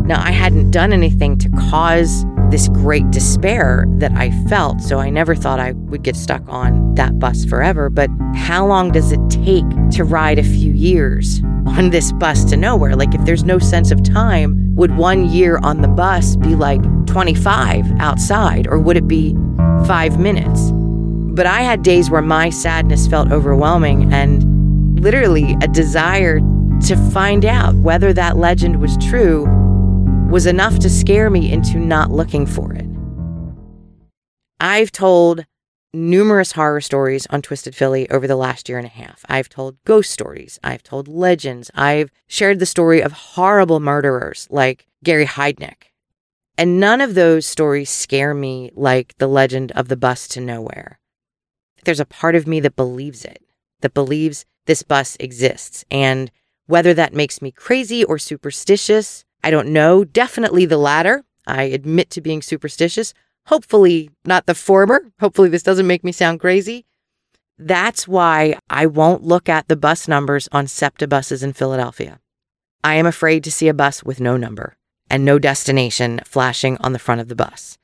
Now, 0.07 0.23
I 0.25 0.31
hadn't 0.31 0.71
done 0.71 0.93
anything 0.93 1.37
to 1.39 1.49
cause 1.71 2.25
this 2.51 2.69
great 2.69 3.11
despair 3.11 3.87
that 3.99 4.13
I 4.13 4.31
felt, 4.49 4.81
so 4.81 5.01
I 5.01 5.11
never 5.11 5.35
thought 5.35 5.59
I 5.59 5.73
would 5.73 6.05
get 6.05 6.15
stuck 6.15 6.43
on 6.47 6.95
that 6.95 7.19
bus 7.19 7.45
forever. 7.45 7.91
But 7.91 8.09
how 8.37 8.65
long 8.65 8.93
does 8.93 9.11
it 9.11 9.19
take 9.31 9.65
to 9.91 10.05
ride 10.05 10.39
a 10.39 10.45
few 10.45 10.73
years 10.73 11.43
on 11.67 11.91
this 11.91 12.13
bus 12.13 12.45
to 12.45 12.57
nowhere? 12.57 12.95
Like, 12.95 13.17
if 13.17 13.25
there's 13.25 13.43
no 13.43 13.59
sense 13.59 13.91
of 13.91 14.01
time, 14.05 14.77
would 14.77 14.97
one 14.97 15.29
year 15.29 15.59
on 15.65 15.83
the 15.83 15.89
bus 15.89 16.37
be 16.37 16.55
like 16.55 16.81
25 17.07 17.91
outside, 17.99 18.69
or 18.69 18.79
would 18.79 18.97
it 18.97 19.09
be 19.09 19.35
five 19.89 20.21
minutes? 20.21 20.71
But 21.35 21.47
I 21.47 21.63
had 21.63 21.83
days 21.83 22.11
where 22.11 22.23
my 22.23 22.51
sadness 22.51 23.09
felt 23.09 23.33
overwhelming 23.33 24.13
and 24.13 25.01
literally 25.01 25.57
a 25.63 25.67
desire 25.67 26.39
to 26.83 26.97
find 27.11 27.45
out 27.45 27.75
whether 27.75 28.13
that 28.13 28.37
legend 28.37 28.81
was 28.81 28.97
true 28.99 29.47
was 30.31 30.47
enough 30.47 30.79
to 30.81 30.91
scare 30.91 31.31
me 31.31 31.53
into 31.53 31.79
not 31.79 32.11
looking 32.11 32.47
for 32.47 32.73
it. 32.73 32.87
I've 34.59 34.91
told 34.91 35.45
numerous 35.93 36.53
horror 36.53 36.81
stories 36.81 37.27
on 37.31 37.43
Twisted 37.43 37.75
Philly 37.75 38.09
over 38.11 38.27
the 38.27 38.37
last 38.37 38.69
year 38.69 38.79
and 38.79 38.87
a 38.87 38.91
half. 38.91 39.25
I've 39.29 39.49
told 39.49 39.83
ghost 39.85 40.11
stories. 40.11 40.59
I've 40.65 40.83
told 40.83 41.09
legends. 41.09 41.71
I've 41.75 42.11
shared 42.27 42.59
the 42.59 42.67
story 42.67 43.01
of 43.01 43.13
horrible 43.13 43.81
murderers 43.81 44.49
like 44.51 44.87
Gary 45.05 45.27
Heidnik. 45.27 45.93
And 46.59 46.81
none 46.81 47.01
of 47.01 47.15
those 47.15 47.47
stories 47.47 47.91
scare 47.91 48.35
me 48.35 48.71
like 48.75 49.15
the 49.19 49.29
legend 49.29 49.73
of 49.73 49.89
the 49.89 49.97
bus 49.97 50.27
to 50.29 50.41
nowhere. 50.41 50.99
There's 51.85 52.01
a 52.01 52.07
part 52.07 52.35
of 52.35 52.47
me 52.47 52.61
that 52.61 52.75
believes 52.75 53.25
it, 53.25 53.43
that 53.81 53.95
believes 53.95 54.45
this 54.65 54.83
bus 54.83 55.17
exists. 55.21 55.85
And 55.91 56.33
whether 56.67 56.95
that 56.95 57.15
makes 57.15 57.41
me 57.41 57.53
crazy 57.53 58.03
or 58.03 58.19
superstitious, 58.19 59.25
I 59.47 59.51
don't 59.51 59.69
know. 59.69 60.03
Definitely 60.03 60.67
the 60.67 60.77
latter. 60.77 61.23
I 61.47 61.63
admit 61.63 62.11
to 62.11 62.21
being 62.21 62.43
superstitious. 62.43 63.15
Hopefully, 63.47 64.11
not 64.25 64.47
the 64.47 64.57
former. 64.57 65.13
Hopefully, 65.21 65.49
this 65.49 65.63
doesn't 65.63 65.87
make 65.87 66.03
me 66.03 66.11
sound 66.11 66.41
crazy. 66.41 66.85
That's 67.57 68.09
why 68.09 68.59
I 68.69 68.87
won't 68.87 69.23
look 69.23 69.49
at 69.49 69.69
the 69.69 69.77
bus 69.77 70.09
numbers 70.09 70.49
on 70.51 70.67
SEPTA 70.67 71.07
buses 71.07 71.45
in 71.45 71.53
Philadelphia. 71.53 72.19
I 72.83 72.97
am 72.97 73.07
afraid 73.07 73.45
to 73.45 73.53
see 73.53 73.69
a 73.69 73.73
bus 73.73 74.03
with 74.03 74.19
no 74.19 74.37
number 74.37 74.77
and 75.09 75.25
no 75.25 75.39
destination 75.39 76.23
flashing 76.25 76.77
on 76.79 76.93
the 76.93 76.99
front 76.99 77.21
of 77.21 77.29
the 77.29 77.37
bus. 77.37 77.79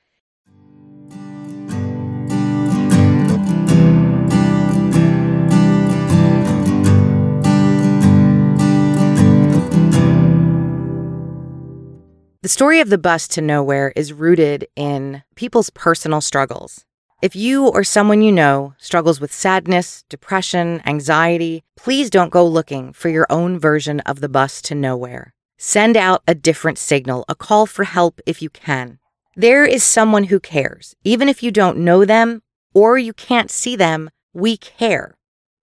The 12.43 12.49
story 12.49 12.81
of 12.81 12.91
the 12.91 12.99
bus 12.99 13.29
to 13.29 13.41
nowhere 13.41 13.93
is 13.95 14.13
rooted 14.13 14.67
in 14.75 15.23
people's 15.37 15.71
personal 15.71 16.21
struggles. 16.21 16.85
If 17.23 17.37
you 17.37 17.69
or 17.69 17.85
someone 17.85 18.21
you 18.21 18.33
know 18.33 18.75
struggles 18.79 19.21
with 19.21 19.33
sadness, 19.33 20.03
depression, 20.09 20.83
anxiety, 20.85 21.63
please 21.77 22.11
don't 22.11 22.33
go 22.33 22.45
looking 22.45 22.93
for 22.95 23.11
your 23.11 23.29
own 23.31 23.61
version 23.61 24.01
of 24.01 24.19
the 24.19 24.29
bus 24.29 24.61
to 24.63 24.75
nowhere. 24.75 25.35
Send 25.57 25.97
out 25.97 26.25
a 26.27 26.35
different 26.35 26.79
signal, 26.79 27.25
a 27.29 27.37
call 27.37 27.65
for 27.65 27.85
help 27.85 28.21
if 28.27 28.43
you 28.43 28.51
can. 28.51 28.99
There 29.37 29.65
is 29.65 29.85
someone 29.85 30.25
who 30.25 30.41
cares. 30.41 30.97
Even 31.05 31.29
if 31.29 31.45
you 31.45 31.53
don't 31.53 31.79
know 31.79 32.05
them 32.05 32.43
or 32.75 32.99
you 32.99 33.13
can't 33.13 33.53
see 33.53 33.77
them, 33.77 34.11
we 34.35 34.57
care. 34.57 35.15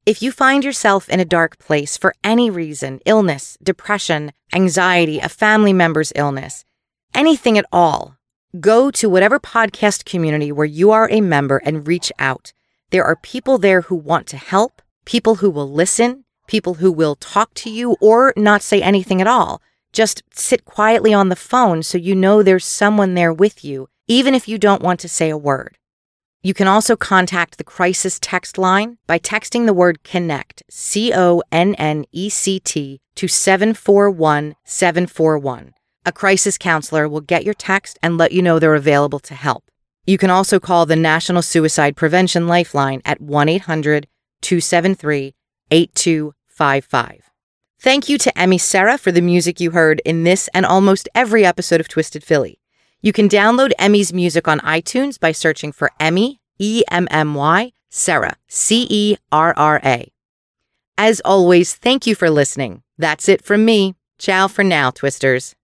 If 0.05 0.23
you 0.23 0.31
find 0.31 0.63
yourself 0.63 1.09
in 1.09 1.19
a 1.19 1.25
dark 1.25 1.59
place 1.59 1.97
for 1.97 2.15
any 2.23 2.49
reason 2.49 3.01
illness, 3.05 3.57
depression, 3.61 4.31
anxiety, 4.55 5.19
a 5.19 5.27
family 5.27 5.73
member's 5.73 6.13
illness, 6.15 6.63
anything 7.13 7.57
at 7.57 7.65
all 7.71 8.19
go 8.59 8.89
to 8.89 9.09
whatever 9.09 9.39
podcast 9.39 10.05
community 10.05 10.51
where 10.51 10.65
you 10.65 10.91
are 10.91 11.09
a 11.11 11.21
member 11.21 11.57
and 11.57 11.87
reach 11.87 12.11
out. 12.17 12.53
There 12.89 13.03
are 13.03 13.15
people 13.15 13.57
there 13.57 13.81
who 13.81 13.95
want 13.95 14.27
to 14.27 14.37
help, 14.37 14.81
people 15.05 15.35
who 15.35 15.49
will 15.49 15.71
listen, 15.71 16.25
people 16.47 16.75
who 16.75 16.91
will 16.91 17.15
talk 17.15 17.53
to 17.55 17.69
you 17.69 17.95
or 18.01 18.33
not 18.35 18.63
say 18.63 18.81
anything 18.81 19.21
at 19.21 19.27
all. 19.27 19.61
Just 19.93 20.23
sit 20.31 20.65
quietly 20.65 21.13
on 21.13 21.29
the 21.29 21.35
phone 21.35 21.83
so 21.83 21.97
you 21.97 22.15
know 22.15 22.41
there's 22.41 22.65
someone 22.65 23.13
there 23.13 23.33
with 23.33 23.63
you, 23.63 23.89
even 24.07 24.33
if 24.33 24.47
you 24.47 24.57
don't 24.57 24.81
want 24.81 24.99
to 25.01 25.09
say 25.09 25.29
a 25.29 25.37
word. 25.37 25.77
You 26.41 26.53
can 26.53 26.67
also 26.67 26.95
contact 26.95 27.57
the 27.57 27.63
crisis 27.63 28.17
text 28.19 28.57
line 28.57 28.97
by 29.05 29.19
texting 29.19 29.65
the 29.65 29.73
word 29.73 30.03
connect, 30.03 30.63
C 30.69 31.11
O 31.13 31.43
N 31.51 31.75
N 31.75 32.05
E 32.11 32.29
C 32.29 32.59
T, 32.59 33.01
to 33.15 33.27
741 33.27 34.55
741. 34.63 35.73
A 36.09 36.11
crisis 36.11 36.57
counselor 36.57 37.07
will 37.07 37.21
get 37.21 37.43
your 37.43 37.53
text 37.53 37.99
and 38.01 38.17
let 38.17 38.31
you 38.31 38.41
know 38.41 38.57
they're 38.57 38.73
available 38.73 39.19
to 39.19 39.35
help. 39.35 39.69
You 40.07 40.17
can 40.17 40.31
also 40.31 40.59
call 40.59 40.87
the 40.87 40.95
National 40.95 41.43
Suicide 41.43 41.95
Prevention 41.95 42.47
Lifeline 42.47 43.03
at 43.05 43.21
1 43.21 43.47
800 43.47 44.07
273 44.41 45.35
8255. 45.69 47.29
Thank 47.79 48.09
you 48.09 48.17
to 48.17 48.35
Emmy 48.35 48.57
Cerra 48.57 48.97
for 48.97 49.11
the 49.11 49.21
music 49.21 49.59
you 49.59 49.69
heard 49.69 50.01
in 50.03 50.23
this 50.23 50.49
and 50.51 50.65
almost 50.65 51.07
every 51.13 51.45
episode 51.45 51.79
of 51.79 51.87
Twisted 51.87 52.23
Philly. 52.23 52.59
You 53.03 53.13
can 53.13 53.29
download 53.29 53.73
Emmy's 53.77 54.11
music 54.11 54.47
on 54.47 54.61
iTunes 54.61 55.19
by 55.19 55.31
searching 55.31 55.71
for 55.71 55.91
Emmy, 55.99 56.41
E 56.57 56.81
M 56.89 57.07
M 57.11 57.35
Y, 57.35 57.71
Cerra, 57.91 58.35
C 58.47 58.87
E 58.89 59.17
R 59.31 59.53
R 59.55 59.79
A. 59.85 60.11
As 60.97 61.21
always, 61.23 61.75
thank 61.75 62.07
you 62.07 62.15
for 62.15 62.31
listening. 62.31 62.81
That's 62.97 63.29
it 63.29 63.43
from 63.43 63.63
me. 63.63 63.93
Ciao 64.17 64.47
for 64.47 64.63
now, 64.63 64.89
Twisters. 64.89 65.55